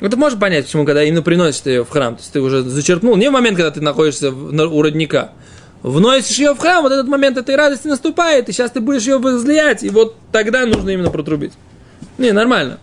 Ну, 0.05 0.11
ты 0.11 0.19
можешь 0.19 0.39
понять, 0.39 0.67
почему, 0.67 0.85
когда 0.85 1.03
именно 1.03 1.23
приносишь 1.23 1.63
ты 1.63 1.71
ее 1.71 1.85
в 1.87 1.89
храм. 1.89 2.15
То 2.15 2.21
есть 2.21 2.31
ты 2.31 2.43
уже 2.43 2.63
зачерпнул. 2.63 3.17
Не 3.17 3.31
в 3.31 3.33
момент, 3.33 3.57
когда 3.57 3.71
ты 3.71 3.81
находишься 3.81 4.31
в- 4.31 4.53
на- 4.53 4.67
у 4.67 4.83
родника. 4.83 5.33
Вносишь 5.83 6.37
ее 6.37 6.53
в 6.53 6.59
храм, 6.59 6.83
вот 6.83 6.93
этот 6.93 7.09
момент 7.09 7.39
этой 7.39 7.57
радости 7.57 7.87
наступает, 7.87 8.51
и 8.51 8.53
сейчас 8.53 8.71
ты 8.71 8.81
будешь 8.81 9.05
ее 9.07 9.17
возлиять, 9.17 9.83
и 9.83 9.89
вот 9.89 10.15
тогда 10.31 10.67
нужно 10.67 10.91
именно 10.91 11.09
протрубить. 11.09 11.55
Не, 12.19 12.33
нормально. 12.33 12.81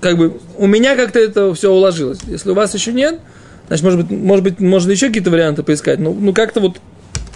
Как 0.00 0.16
бы 0.16 0.38
у 0.58 0.68
меня 0.68 0.94
как-то 0.94 1.18
это 1.18 1.52
все 1.54 1.72
уложилось. 1.72 2.20
Если 2.28 2.50
у 2.52 2.54
вас 2.54 2.72
еще 2.72 2.92
нет, 2.92 3.18
значит, 3.66 3.82
может 3.82 4.06
быть, 4.06 4.16
может 4.16 4.44
быть, 4.44 4.60
можно 4.60 4.92
еще 4.92 5.08
какие-то 5.08 5.30
варианты 5.30 5.64
поискать. 5.64 5.98
Ну, 5.98 6.14
ну 6.14 6.32
как-то 6.32 6.60
вот, 6.60 6.76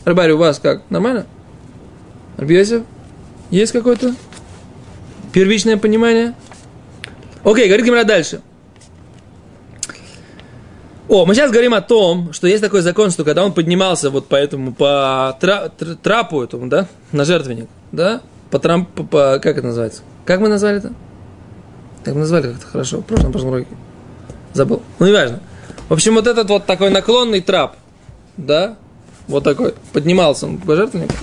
Рыбарь, 0.04 0.30
у 0.30 0.36
вас 0.36 0.60
как? 0.60 0.82
Нормально? 0.90 1.26
Рабиосиф? 2.36 2.82
Есть 3.50 3.72
какое-то 3.72 4.14
первичное 5.32 5.76
понимание? 5.76 6.36
Окей, 7.42 7.66
говорит 7.66 7.84
Гимра 7.84 8.04
дальше. 8.04 8.42
О, 11.10 11.26
мы 11.26 11.34
сейчас 11.34 11.50
говорим 11.50 11.74
о 11.74 11.80
том, 11.80 12.32
что 12.32 12.46
есть 12.46 12.62
такой 12.62 12.82
закон, 12.82 13.10
что 13.10 13.24
когда 13.24 13.44
он 13.44 13.52
поднимался 13.52 14.10
вот 14.10 14.28
по 14.28 14.36
этому, 14.36 14.72
по 14.72 15.36
тра- 15.40 15.68
тр- 15.76 15.98
трапу 16.00 16.40
этому, 16.40 16.68
да, 16.68 16.86
на 17.10 17.24
жертвенник, 17.24 17.68
да, 17.90 18.20
по, 18.52 18.60
трам, 18.60 18.86
по, 18.86 19.40
как 19.42 19.58
это 19.58 19.66
называется? 19.66 20.02
Как 20.24 20.38
мы 20.38 20.48
назвали 20.48 20.76
это? 20.76 20.92
Как 22.04 22.14
мы 22.14 22.20
назвали 22.20 22.52
как-то 22.52 22.64
хорошо, 22.64 22.98
в 22.98 23.06
прошлом, 23.06 23.32
прошлом 23.32 23.50
уроке. 23.50 23.66
Забыл. 24.52 24.82
Ну, 25.00 25.06
не 25.06 25.12
важно. 25.12 25.40
В 25.88 25.94
общем, 25.94 26.14
вот 26.14 26.28
этот 26.28 26.48
вот 26.48 26.66
такой 26.66 26.90
наклонный 26.90 27.40
трап, 27.40 27.74
да, 28.36 28.76
вот 29.26 29.42
такой, 29.42 29.74
поднимался 29.92 30.46
он 30.46 30.58
по 30.58 30.76
жертвеннику. 30.76 31.14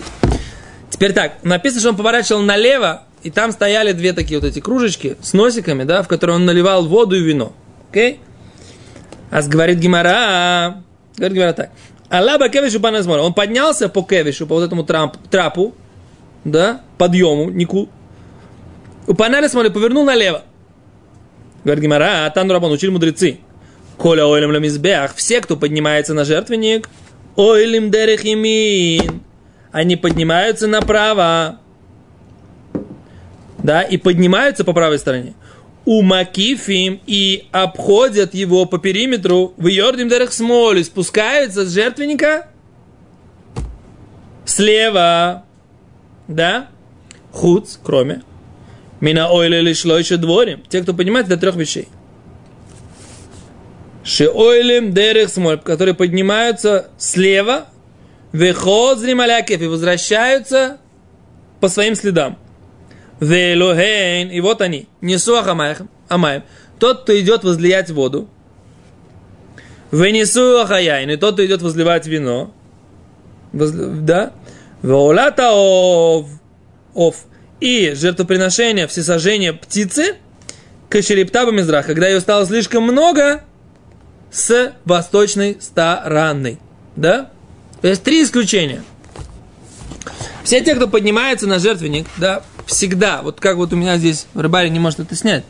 Теперь 0.89 1.13
так, 1.13 1.41
написано, 1.43 1.79
что 1.79 1.89
он 1.91 1.95
поворачивал 1.95 2.41
налево, 2.41 3.03
и 3.23 3.31
там 3.31 3.53
стояли 3.53 3.93
две 3.93 4.11
такие 4.11 4.37
вот 4.37 4.49
эти 4.49 4.59
кружечки 4.59 5.15
с 5.21 5.31
носиками, 5.31 5.85
да, 5.85 6.03
в 6.03 6.09
которые 6.09 6.35
он 6.35 6.45
наливал 6.45 6.85
воду 6.85 7.15
и 7.15 7.21
вино. 7.21 7.53
Окей? 7.89 8.19
А 9.29 9.41
говорит 9.41 9.79
Гимара, 9.79 10.83
говорит 11.15 11.35
Гимара 11.35 11.53
так. 11.53 11.71
Аллаба 12.09 12.49
кевишу 12.49 12.79
паназмора. 12.79 13.21
Он 13.21 13.33
поднялся 13.33 13.89
по 13.89 14.01
кевишу, 14.01 14.47
по 14.47 14.55
вот 14.55 14.63
этому 14.63 14.83
трамп, 14.83 15.17
трапу, 15.29 15.75
да, 16.45 16.81
подъему, 16.97 17.49
нику. 17.49 17.89
У 19.07 19.13
панели 19.13 19.47
смотри, 19.47 19.71
повернул 19.71 20.05
налево. 20.05 20.43
Говорит 21.63 21.83
Гимара, 21.83 22.25
а 22.25 22.29
там 22.29 22.49
Рабан 22.49 22.71
учили 22.71 22.89
мудрецы. 22.89 23.39
Коля 23.97 24.25
ойлем 24.25 24.51
ламизбех. 24.51 25.15
Все, 25.15 25.41
кто 25.41 25.57
поднимается 25.57 26.13
на 26.13 26.23
жертвенник, 26.23 26.89
ойлем 27.35 27.91
дерехимин. 27.91 29.21
Они 29.71 29.95
поднимаются 29.95 30.67
направо. 30.67 31.59
Да, 33.57 33.81
и 33.81 33.97
поднимаются 33.97 34.63
по 34.63 34.71
правой 34.71 34.99
стороне. 34.99 35.33
У 35.89 36.01
Макифим 36.01 36.99
и 37.07 37.47
обходят 37.53 38.33
его 38.33 38.65
по 38.65 38.77
периметру. 38.77 39.53
В 39.55 39.67
Йордим 39.67 40.09
Дерех 40.09 40.33
Смоли, 40.33 40.83
спускаются 40.83 41.65
с 41.65 41.73
жертвенника 41.73 42.49
слева, 44.43 45.45
да, 46.27 46.67
хуц, 47.31 47.77
кроме, 47.81 48.23
мина 48.99 49.31
ойле 49.31 49.61
лишь 49.61 49.85
еще 49.85 50.17
дворим, 50.17 50.61
те, 50.67 50.81
кто 50.81 50.93
понимает, 50.93 51.29
до 51.29 51.37
трех 51.37 51.55
вещей. 51.55 51.87
Шеойлем 54.03 54.91
Дерех 54.91 55.29
Смоль, 55.29 55.57
которые 55.57 55.95
поднимаются 55.95 56.89
слева, 56.97 57.67
вехозрим 58.33 59.21
алякев 59.21 59.61
и 59.61 59.67
возвращаются 59.67 60.79
по 61.61 61.69
своим 61.69 61.95
следам. 61.95 62.37
Велохейн, 63.19 64.29
и 64.29 64.39
вот 64.41 64.61
они, 64.61 64.87
несу 65.01 65.35
ахамаем, 65.35 65.89
амаем. 66.07 66.43
Тот, 66.79 67.03
кто 67.03 67.19
идет 67.19 67.43
возлиять 67.43 67.89
воду, 67.89 68.29
венесу 69.91 70.59
ахаяин, 70.61 71.09
и 71.09 71.17
тот, 71.17 71.35
кто 71.35 71.45
идет 71.45 71.61
возливать 71.61 72.05
вино, 72.05 72.53
да, 73.53 74.33
веолата 74.83 75.51
ов, 75.51 76.27
ов, 76.93 77.25
и 77.59 77.93
жертвоприношение, 77.95 78.87
всесожжение 78.87 79.53
птицы, 79.53 80.17
кашерептаба 80.89 81.51
мизрах, 81.51 81.87
когда 81.87 82.07
ее 82.07 82.19
стало 82.19 82.45
слишком 82.45 82.83
много, 82.83 83.43
с 84.29 84.73
восточной 84.85 85.57
стороны, 85.59 86.59
да? 86.95 87.31
То 87.81 87.87
есть 87.87 88.03
три 88.03 88.23
исключения. 88.23 88.83
Все 90.43 90.61
те, 90.61 90.75
кто 90.75 90.87
поднимается 90.87 91.47
на 91.47 91.59
жертвенник, 91.59 92.07
да, 92.17 92.43
всегда, 92.67 93.21
вот 93.23 93.39
как 93.39 93.57
вот 93.57 93.73
у 93.73 93.75
меня 93.75 93.97
здесь, 93.97 94.27
рыбарь 94.35 94.69
не 94.69 94.79
может 94.79 94.99
это 94.99 95.15
снять. 95.15 95.43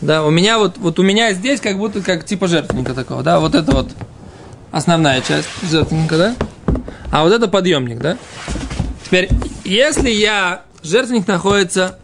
Да, 0.00 0.24
у 0.24 0.30
меня 0.30 0.58
вот, 0.58 0.78
вот 0.78 0.98
у 0.98 1.02
меня 1.02 1.32
здесь 1.32 1.60
как 1.60 1.78
будто 1.78 2.02
как 2.02 2.24
типа 2.24 2.46
жертвенника 2.46 2.94
такого, 2.94 3.22
да, 3.22 3.40
вот 3.40 3.54
это 3.54 3.72
вот 3.72 3.90
основная 4.70 5.20
часть 5.20 5.48
жертвенника, 5.68 6.18
да, 6.18 6.36
а 7.10 7.22
вот 7.24 7.32
это 7.32 7.48
подъемник, 7.48 7.98
да. 7.98 8.18
Теперь, 9.04 9.28
если 9.64 10.10
я, 10.10 10.62
жертвенник 10.82 11.26
находится 11.26 11.98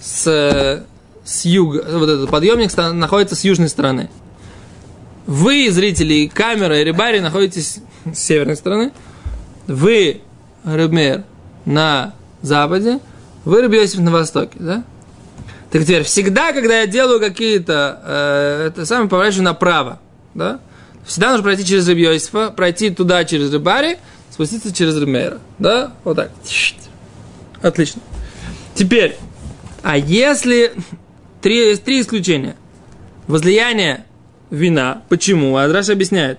с, 0.00 0.84
с 1.24 1.44
юга, 1.44 1.84
вот 1.92 2.08
этот 2.08 2.30
подъемник 2.30 2.76
находится 2.76 3.36
с 3.36 3.44
южной 3.44 3.68
стороны. 3.68 4.10
Вы, 5.26 5.70
зрители, 5.70 6.26
камера 6.26 6.80
и 6.80 6.84
рыбари, 6.84 7.20
находитесь 7.20 7.78
с 8.12 8.18
северной 8.18 8.56
стороны. 8.56 8.92
Вы, 9.66 10.22
Рыбмер, 10.64 11.24
на 11.64 12.14
западе. 12.42 12.98
Вы, 13.44 13.62
Рыбьосиф, 13.62 14.00
на 14.00 14.10
востоке, 14.10 14.56
да? 14.58 14.84
Так 15.70 15.82
теперь, 15.82 16.02
всегда, 16.02 16.52
когда 16.52 16.80
я 16.80 16.86
делаю 16.86 17.20
какие-то, 17.20 18.00
э, 18.04 18.66
это 18.68 18.84
самое, 18.86 19.08
поворачиваю 19.08 19.44
направо, 19.44 20.00
да? 20.34 20.60
Всегда 21.06 21.30
нужно 21.30 21.44
пройти 21.44 21.64
через 21.64 21.88
Рыбьосифа, 21.88 22.50
пройти 22.50 22.90
туда 22.90 23.24
через 23.24 23.52
Рыбари, 23.52 23.98
спуститься 24.30 24.72
через 24.72 24.96
Рыбмера, 24.96 25.38
да? 25.58 25.92
Вот 26.04 26.16
так. 26.16 26.30
Отлично. 27.62 28.02
Теперь, 28.74 29.16
а 29.82 29.96
если... 29.96 30.72
Три, 31.40 31.74
три 31.76 32.02
исключения. 32.02 32.54
Возлияние 33.26 34.04
вина. 34.50 35.02
Почему? 35.08 35.56
Адраш 35.56 35.88
объясняет. 35.88 36.38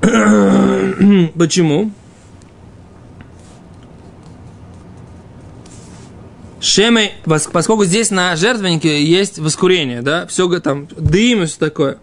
Почему? 1.34 1.92
Шемы, 6.62 7.10
пос- 7.24 7.50
поскольку 7.50 7.84
здесь 7.84 8.12
на 8.12 8.36
жертвеннике 8.36 9.02
есть 9.02 9.40
воскурение, 9.40 10.00
да, 10.00 10.28
все 10.28 10.48
там, 10.60 10.86
дым 10.96 11.42
и 11.42 11.46
все 11.46 11.58
такое. 11.58 11.98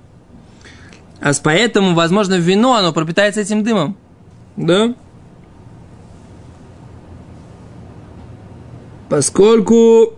А 1.21 1.31
поэтому, 1.41 1.95
возможно, 1.95 2.33
вино, 2.35 2.75
оно 2.75 2.91
пропитается 2.91 3.39
этим 3.39 3.63
дымом. 3.63 3.95
Да? 4.57 4.93
Поскольку 9.07 10.15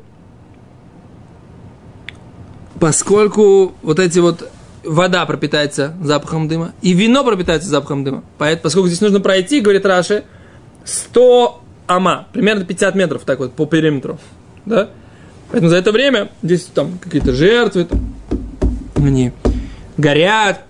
поскольку 2.80 3.73
вот 3.84 3.99
эти 3.99 4.17
вот 4.17 4.49
вода 4.84 5.23
пропитается 5.27 5.95
запахом 6.01 6.47
дыма, 6.47 6.73
и 6.82 6.93
вино 6.93 7.23
пропитается 7.23 7.69
запахом 7.69 8.04
дыма. 8.04 8.23
Поэтому, 8.39 8.63
поскольку 8.63 8.88
здесь 8.88 9.01
нужно 9.01 9.19
пройти, 9.19 9.60
говорит 9.60 9.86
Раши, 9.86 10.23
100 10.84 11.62
ама, 11.95 12.27
примерно 12.34 12.65
50 12.65 12.95
метров 12.95 13.23
так 13.23 13.39
вот 13.39 13.54
по 13.54 13.65
периметру. 13.65 14.19
Да? 14.65 14.89
Поэтому 15.49 15.69
за 15.69 15.77
это 15.77 15.91
время 15.91 16.30
здесь 16.41 16.63
там 16.65 16.97
какие-то 16.97 17.34
жертвы, 17.34 17.86
там, 17.86 17.99
они 18.95 19.32
горят, 19.97 20.62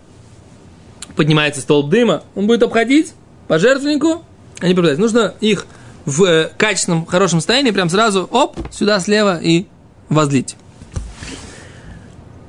поднимается 1.16 1.62
столб 1.62 1.90
дыма, 1.90 2.24
он 2.36 2.48
будет 2.48 2.64
обходить 2.64 3.14
по 3.48 3.60
жертвеннику, 3.60 4.24
они 4.60 4.74
пропитаются. 4.74 5.02
Нужно 5.02 5.34
их 5.40 5.66
в 6.06 6.24
э, 6.24 6.52
качественном, 6.58 7.06
хорошем 7.06 7.40
состоянии 7.40 7.72
прям 7.72 7.90
сразу, 7.90 8.28
оп, 8.32 8.58
сюда 8.72 9.00
слева 9.00 9.40
и 9.42 9.68
возлить. 10.10 10.56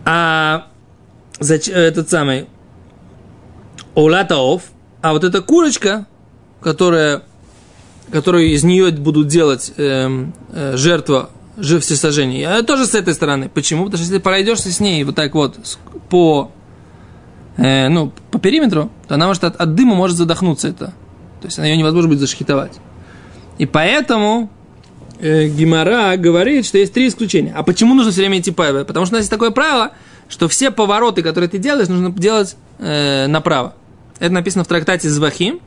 А 0.05 0.69
зач, 1.39 1.69
этот 1.69 2.09
самый 2.11 2.47
Олатаов, 3.95 4.63
а 5.01 5.13
вот 5.13 5.25
эта 5.25 5.43
курочка, 5.43 6.07
которая, 6.61 7.23
которую 8.13 8.49
из 8.49 8.63
нее 8.63 8.91
будут 8.93 9.27
делать 9.27 9.73
э, 9.77 10.27
э, 10.53 10.77
жертва 10.77 11.31
всесожжения, 11.57 12.49
а 12.49 12.63
тоже 12.63 12.87
с 12.87 12.95
этой 12.95 13.15
стороны. 13.15 13.49
Почему? 13.49 13.87
Потому 13.87 14.03
что 14.03 14.13
если 14.13 14.23
пройдешься 14.23 14.71
с 14.71 14.81
ней 14.81 15.03
вот 15.05 15.15
так 15.15 15.35
вот 15.35 15.57
по, 16.11 16.53
э, 17.57 17.89
ну, 17.89 18.13
по 18.31 18.39
периметру, 18.39 18.91
то 19.09 19.15
она 19.15 19.27
может 19.27 19.45
от, 19.45 19.57
от 19.57 19.75
дыма 19.75 19.95
может 19.95 20.17
задохнуться 20.17 20.69
это. 20.69 20.87
То 21.41 21.47
есть 21.47 21.59
ее 21.59 21.77
невозможно 21.77 22.09
будет 22.09 22.21
зашхитовать. 22.21 22.73
И 23.59 23.67
поэтому 23.67 24.51
э, 25.19 25.49
Гимара 25.49 26.17
говорит, 26.17 26.67
что 26.67 26.79
есть 26.79 26.93
три 26.93 27.09
исключения. 27.09 27.55
А 27.57 27.63
почему 27.63 27.95
нужно 27.95 28.13
все 28.13 28.21
время 28.21 28.41
идти 28.41 28.51
по 28.51 28.65
Потому 28.85 29.07
что 29.07 29.15
у 29.15 29.17
нас 29.17 29.23
есть 29.23 29.31
такое 29.31 29.51
правило, 29.51 29.93
что 30.29 30.49
все 30.49 30.71
повороты, 30.71 31.23
которые 31.23 31.49
ты 31.49 31.59
делаешь, 31.59 31.89
нужно 31.89 32.11
делать 32.11 32.57
э, 32.79 33.27
направо. 33.27 33.75
Это 34.19 34.33
написано 34.33 34.65
в 34.65 34.69
трактате 34.69 35.09
Звахим. 35.09 35.61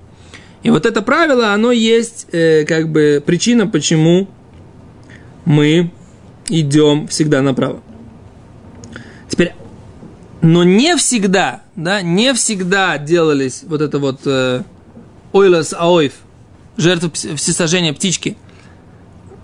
И 0.65 0.71
вот 0.71 0.87
это 0.87 1.03
правило, 1.03 1.53
оно 1.53 1.71
есть 1.71 2.25
э, 2.31 2.65
как 2.65 2.89
бы 2.89 3.21
причина, 3.23 3.67
почему 3.67 4.27
мы 5.45 5.91
идем 6.49 7.07
всегда 7.07 7.43
направо. 7.43 7.83
Теперь, 9.29 9.53
но 10.41 10.63
не 10.63 10.97
всегда, 10.97 11.61
да, 11.75 12.01
не 12.01 12.33
всегда 12.33 12.97
делались 12.97 13.61
вот 13.67 13.79
это 13.79 13.99
вот 13.99 14.21
э, 14.25 14.63
аойф, 15.33 16.13
жертвы 16.77 17.11
всесожжения 17.11 17.93
птички 17.93 18.35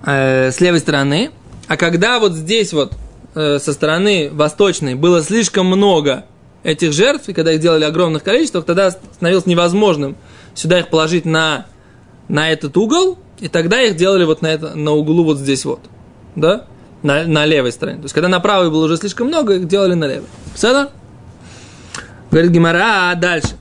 э, 0.03 0.49
с 0.49 0.59
левой 0.59 0.79
стороны, 0.79 1.29
а 1.67 1.77
когда 1.77 2.19
вот 2.19 2.33
здесь 2.33 2.73
вот 2.73 2.93
э, 3.35 3.59
со 3.59 3.73
стороны 3.73 4.31
восточной 4.31 4.95
было 4.95 5.21
слишком 5.21 5.67
много 5.67 6.25
этих 6.63 6.93
жертв, 6.93 7.29
и 7.29 7.33
когда 7.33 7.53
их 7.53 7.59
делали 7.59 7.83
огромных 7.83 8.23
количествах, 8.23 8.65
тогда 8.65 8.89
становилось 8.89 9.45
невозможным 9.45 10.15
сюда 10.53 10.79
их 10.79 10.89
положить 10.89 11.25
на, 11.25 11.65
на 12.27 12.49
этот 12.49 12.75
угол, 12.77 13.17
и 13.39 13.47
тогда 13.47 13.81
их 13.81 13.95
делали 13.95 14.23
вот 14.23 14.41
на, 14.41 14.47
это, 14.47 14.75
на 14.75 14.91
углу 14.91 15.23
вот 15.23 15.37
здесь 15.37 15.65
вот, 15.65 15.81
да, 16.35 16.65
на, 17.03 17.25
на 17.25 17.45
левой 17.45 17.71
стороне. 17.71 17.97
То 17.97 18.03
есть, 18.03 18.13
когда 18.13 18.27
на 18.27 18.39
правой 18.39 18.69
было 18.69 18.85
уже 18.85 18.97
слишком 18.97 19.27
много, 19.27 19.55
их 19.55 19.67
делали 19.67 19.93
на 19.93 20.05
левой. 20.05 20.27
Все 20.55 20.89
Говорит 22.29 22.51
Гимара, 22.51 23.11
а 23.11 23.15
дальше. 23.15 23.57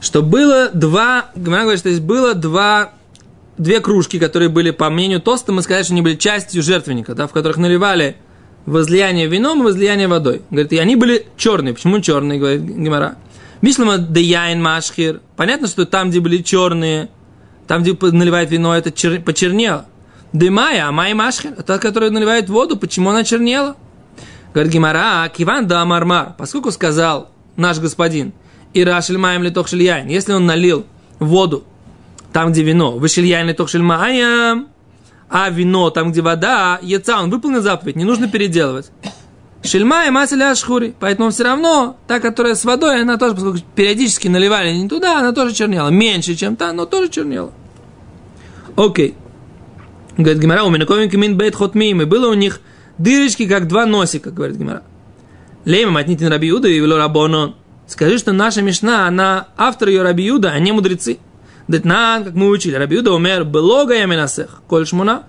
что 0.00 0.22
было 0.22 0.70
два, 0.72 1.26
Гимара 1.36 1.62
говорит, 1.62 1.80
что 1.80 1.90
здесь 1.90 2.02
было 2.02 2.34
два, 2.34 2.92
две 3.58 3.80
кружки, 3.80 4.18
которые 4.18 4.48
были, 4.48 4.70
по 4.70 4.90
мнению 4.90 5.20
Тоста, 5.20 5.52
мы 5.52 5.62
сказали, 5.62 5.84
что 5.84 5.92
они 5.92 6.02
были 6.02 6.16
частью 6.16 6.62
жертвенника, 6.62 7.14
да, 7.14 7.26
в 7.26 7.32
которых 7.32 7.58
наливали 7.58 8.16
возлияние 8.66 9.26
вином 9.26 9.60
и 9.60 9.64
возлияние 9.64 10.08
водой. 10.08 10.42
Говорит, 10.50 10.72
и 10.72 10.78
они 10.78 10.96
были 10.96 11.26
черные. 11.36 11.74
Почему 11.74 12.00
черные, 12.00 12.38
говорит 12.38 12.62
Гимара? 12.62 13.16
Мислама 13.62 13.98
деяин 13.98 14.62
машхир. 14.62 15.20
Понятно, 15.36 15.66
что 15.66 15.86
там, 15.86 16.10
где 16.10 16.20
были 16.20 16.38
черные, 16.38 17.08
там, 17.66 17.82
где 17.82 17.96
наливает 18.00 18.50
вино, 18.50 18.76
это 18.76 18.90
чер... 18.90 19.20
почернело. 19.22 19.86
Дымая, 20.32 20.86
а 20.86 20.92
май 20.92 21.14
машхир, 21.14 21.54
это 21.58 21.78
который 21.78 22.10
наливает 22.10 22.48
воду, 22.48 22.76
почему 22.76 23.10
она 23.10 23.24
чернела? 23.24 23.76
Говорит 24.54 24.72
Гимара, 24.72 25.24
«А, 25.24 25.28
киван 25.28 25.66
да 25.66 25.84
мармар, 25.84 26.34
поскольку 26.38 26.70
сказал 26.70 27.30
наш 27.56 27.78
господин, 27.78 28.32
и 28.72 28.84
рашель 28.84 29.18
маем 29.18 29.42
ли. 29.42 29.52
Если 30.12 30.32
он 30.32 30.46
налил 30.46 30.86
воду 31.18 31.64
там, 32.32 32.52
где 32.52 32.62
вино, 32.62 32.92
вышель 32.92 33.26
яйн 33.26 33.48
ли 33.48 33.54
тохшель 33.54 33.82
а 35.30 35.48
вино 35.48 35.90
там, 35.90 36.10
где 36.10 36.22
вода, 36.22 36.78
яйца, 36.82 37.20
он 37.20 37.30
выполнил 37.30 37.62
заповедь, 37.62 37.96
не 37.96 38.04
нужно 38.04 38.28
переделывать. 38.28 38.90
Шельма 39.62 40.06
и 40.06 40.10
маселя 40.10 40.50
ашхури. 40.50 40.94
Поэтому 40.98 41.30
все 41.30 41.44
равно 41.44 41.96
та, 42.06 42.18
которая 42.18 42.54
с 42.54 42.64
водой, 42.64 43.02
она 43.02 43.18
тоже, 43.18 43.34
поскольку 43.34 43.58
периодически 43.74 44.26
наливали 44.28 44.72
не 44.72 44.88
туда, 44.88 45.18
она 45.18 45.32
тоже 45.32 45.54
чернела. 45.54 45.88
Меньше, 45.90 46.34
чем 46.34 46.56
та, 46.56 46.72
но 46.72 46.86
тоже 46.86 47.10
чернела. 47.10 47.52
Окей. 48.76 49.14
Говорит 50.16 50.40
Гимара, 50.40 50.64
у 50.64 50.70
меня 50.70 50.86
кимин 50.86 51.36
бейт 51.36 51.54
хотмим. 51.54 52.00
И 52.00 52.06
было 52.06 52.30
у 52.30 52.34
них 52.34 52.60
дырочки, 52.96 53.46
как 53.46 53.68
два 53.68 53.84
носика, 53.84 54.30
говорит 54.30 54.56
Гимара. 54.56 54.82
Лейма 55.66 55.92
матнитин 55.92 56.28
раби 56.28 56.48
Юда 56.48 56.68
и 56.68 56.78
вело 56.78 56.96
рабонон. 56.96 57.54
Скажи, 57.86 58.18
что 58.18 58.32
наша 58.32 58.62
Мишна, 58.62 59.06
она 59.06 59.48
автор 59.56 59.88
ее 59.88 60.02
Раби 60.02 60.24
Юда, 60.24 60.52
а 60.52 60.58
не 60.58 60.72
мудрецы. 60.72 61.18
Детнан, 61.70 62.24
как 62.24 62.34
мы 62.34 62.48
учили, 62.48 62.74
Раби 62.74 62.96
Юда 62.96 63.12
умер 63.12 63.44
белога 63.44 63.94
яменасех, 63.94 64.62
коль 64.66 64.86
шмуна, 64.86 65.24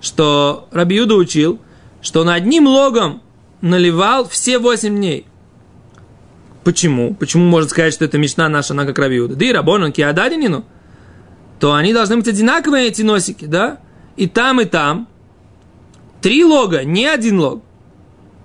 что 0.00 0.68
Раби 0.70 0.96
Юда 0.96 1.14
учил, 1.14 1.60
что 2.00 2.20
он 2.20 2.28
одним 2.28 2.66
логом 2.66 3.22
наливал 3.60 4.28
все 4.28 4.58
восемь 4.58 4.96
дней. 4.96 5.26
Почему? 6.62 7.14
Почему 7.14 7.44
можно 7.44 7.68
сказать, 7.68 7.92
что 7.92 8.04
это 8.04 8.18
Мишна 8.18 8.48
наша, 8.48 8.72
она 8.72 8.84
как 8.84 8.98
Раби 8.98 9.16
Юда? 9.16 9.36
Да 9.36 9.44
и 9.44 9.52
Рабонан 9.52 9.92
Киададинину. 9.92 10.64
То 11.60 11.74
они 11.74 11.92
должны 11.92 12.16
быть 12.16 12.28
одинаковые, 12.28 12.88
эти 12.88 13.02
носики, 13.02 13.44
да? 13.44 13.78
И 14.16 14.26
там, 14.26 14.60
и 14.60 14.64
там. 14.64 15.08
Три 16.20 16.44
лога, 16.44 16.84
не 16.84 17.06
один 17.06 17.40
лог. 17.40 17.62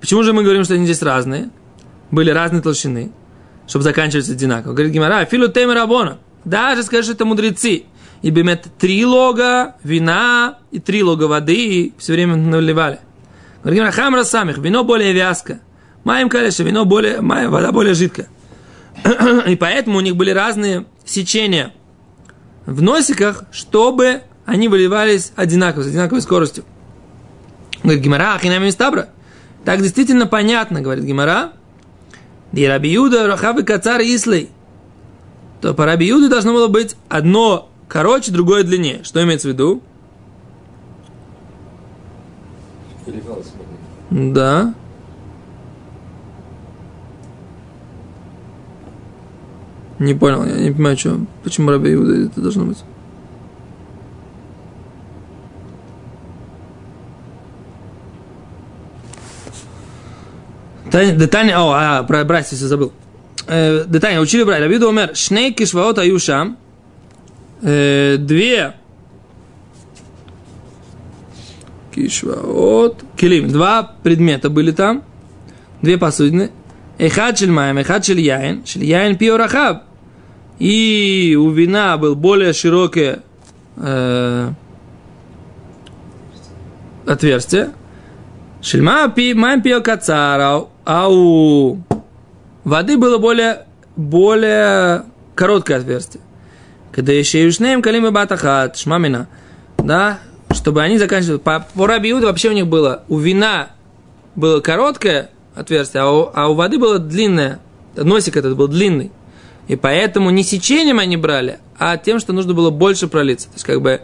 Почему 0.02 0.24
же 0.24 0.34
мы 0.34 0.44
говорим, 0.44 0.63
что 0.63 0.74
они 0.74 0.86
здесь 0.86 1.02
разные? 1.02 1.50
Были 2.12 2.32
разные 2.32 2.62
толщины 2.62 3.12
чтобы 3.70 3.84
заканчиваться 3.84 4.32
одинаково. 4.32 4.74
Говорит 4.74 4.92
Гимара, 4.92 5.24
филу 5.26 5.48
тем 5.48 5.72
рабона. 5.72 6.18
Даже 6.45 6.84
скажешь, 6.84 7.12
это 7.12 7.25
мудрецы. 7.25 7.84
И 8.21 8.30
бемет 8.32 8.67
три 8.78 9.06
лога 9.06 9.75
вина 9.84 10.60
и 10.71 10.80
три 10.80 11.04
лога 11.04 11.23
воды 11.25 11.56
и 11.56 11.93
все 11.97 12.13
время 12.13 12.36
наливали. 12.36 12.99
Говорит 13.63 13.80
Гимара, 13.80 13.91
хамра 13.91 14.23
самих, 14.23 14.58
вино 14.58 14.84
более 14.84 15.13
вязко. 15.13 15.60
Маем 16.04 16.30
калеша, 16.30 16.63
вино 16.63 16.86
более, 16.86 17.21
маем, 17.21 17.52
вода 17.52 17.71
более 17.71 17.93
жидкая. 17.93 18.28
и 19.47 19.56
поэтому 19.56 19.97
у 19.97 20.02
них 20.02 20.15
были 20.15 20.32
разные 20.32 20.86
сечения 21.06 21.73
в 22.65 22.82
носиках, 22.82 23.43
чтобы 23.52 24.21
они 24.45 24.67
выливались 24.67 25.32
одинаково, 25.36 25.84
с 25.84 25.88
одинаковой 25.88 26.21
скоростью. 26.21 26.65
Говорит 27.84 28.04
Гимара, 28.04 28.36
ахинами 28.36 28.69
стабра. 28.69 29.10
Так 29.65 29.82
действительно 29.82 30.25
понятно, 30.25 30.82
говорит 30.82 31.04
Гимара, 31.04 31.54
и 32.54 32.65
Раби 32.65 32.89
Юда, 32.89 33.28
Рахав 33.28 33.60
и 33.60 33.63
Кацар 33.63 34.02
Ислей. 34.02 34.49
То 35.62 35.74
по 35.74 35.86
Раби 35.86 36.08
Юде 36.08 36.30
должно 36.30 36.54
было 36.54 36.67
быть 36.67 36.95
одно 37.10 37.69
короче, 37.89 38.32
другое 38.32 38.63
длиннее. 38.63 39.04
Что 39.04 39.22
имеется 39.24 39.50
в 39.50 39.52
виду? 39.52 39.82
Да. 44.10 44.74
Не 49.98 50.13
понял, 50.13 50.45
я 50.45 50.56
не 50.56 50.72
понимаю, 50.72 50.98
что, 50.98 51.19
почему 51.43 51.72
Раби 51.72 51.93
Иуда 51.93 52.28
это 52.28 52.39
должно 52.39 52.65
быть. 52.65 52.78
Детаня, 60.89 61.60
о, 61.60 61.74
а, 61.74 62.04
про 62.04 62.24
братьев 62.24 62.58
все 62.58 62.65
забыл. 62.65 62.93
Э, 63.52 63.84
Детаня, 63.88 64.22
учили 64.22 64.44
брать. 64.44 64.62
Рабиуда 64.62 64.88
умер, 64.88 65.16
шней 65.16 65.52
кишваот 65.52 65.98
аюшам. 65.98 66.56
Э, 67.64 68.18
две 68.20 68.76
кишваот, 71.94 73.04
килим. 73.18 73.50
Два 73.50 73.96
предмета 74.04 74.52
были 74.52 74.72
там. 74.72 75.04
Две 75.82 75.98
посудины. 75.98 76.52
Эхад 77.00 77.40
шельмаем, 77.40 77.80
эхад 77.80 78.06
шель 78.06 78.22
яин. 78.22 78.64
Шель 78.68 78.86
яин 78.86 79.18
пио 79.18 79.36
рахаб. 79.36 79.84
И 80.60 81.36
у 81.40 81.50
вина 81.50 81.98
был 81.98 82.16
более 82.16 82.54
широкое 82.54 83.24
э, 83.78 84.52
отверстие. 87.08 87.72
Шельма 88.62 89.10
пи 89.10 89.34
мам 89.34 89.64
пио 89.64 89.82
кацара 89.82 90.66
а 90.86 91.08
у 91.10 91.80
воды 92.70 92.98
было 92.98 93.18
более, 93.18 93.66
более 93.96 95.06
короткое 95.36 95.78
отверстие. 95.78 96.22
Когда 96.92 97.12
еще 97.14 97.44
юшнеем 97.44 97.82
калимы 97.82 98.12
батахат, 98.12 98.78
шмамина, 98.78 99.28
да, 99.78 100.20
чтобы 100.52 100.82
они 100.82 100.98
заканчивали. 100.98 101.38
По, 101.38 101.66
по 101.74 101.88
Рабиуду 101.88 102.28
вообще 102.28 102.50
у 102.50 102.54
них 102.54 102.68
было, 102.68 103.04
у 103.08 103.18
вина 103.18 103.70
было 104.36 104.60
короткое 104.60 105.30
отверстие, 105.56 106.04
а 106.04 106.12
у, 106.12 106.32
а 106.34 106.48
у 106.48 106.56
воды 106.56 106.78
было 106.80 107.00
длинное. 107.00 107.60
Носик 107.96 108.38
этот 108.38 108.56
был 108.56 108.68
длинный. 108.68 109.12
И 109.68 109.76
поэтому 109.76 110.32
не 110.32 110.44
сечением 110.44 111.00
они 111.00 111.16
брали, 111.16 111.60
а 111.78 111.98
тем, 111.98 112.20
что 112.20 112.34
нужно 112.34 112.54
было 112.54 112.72
больше 112.72 113.08
пролиться. 113.08 113.48
То 113.50 113.54
есть, 113.54 113.66
как 113.66 113.82
бы, 113.82 114.02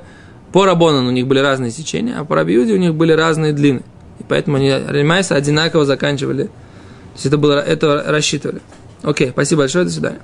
по 0.51 0.65
Рабонану 0.65 1.07
у 1.07 1.11
них 1.11 1.27
были 1.27 1.39
разные 1.39 1.71
сечения, 1.71 2.15
а 2.17 2.23
по 2.23 2.35
Рабиуде 2.35 2.73
у 2.73 2.77
них 2.77 2.93
были 2.93 3.13
разные 3.13 3.51
длины. 3.51 3.81
И 4.19 4.23
поэтому 4.27 4.57
они 4.57 4.69
Ремайса 4.69 5.35
одинаково 5.35 5.85
заканчивали. 5.85 6.49
То 7.15 7.17
есть, 7.17 7.25
это 7.27 7.37
было, 7.37 7.59
это 7.61 8.03
рассчитывали. 8.07 8.61
Окей, 9.01 9.29
спасибо 9.29 9.61
большое, 9.61 9.85
до 9.85 9.91
свидания. 9.91 10.19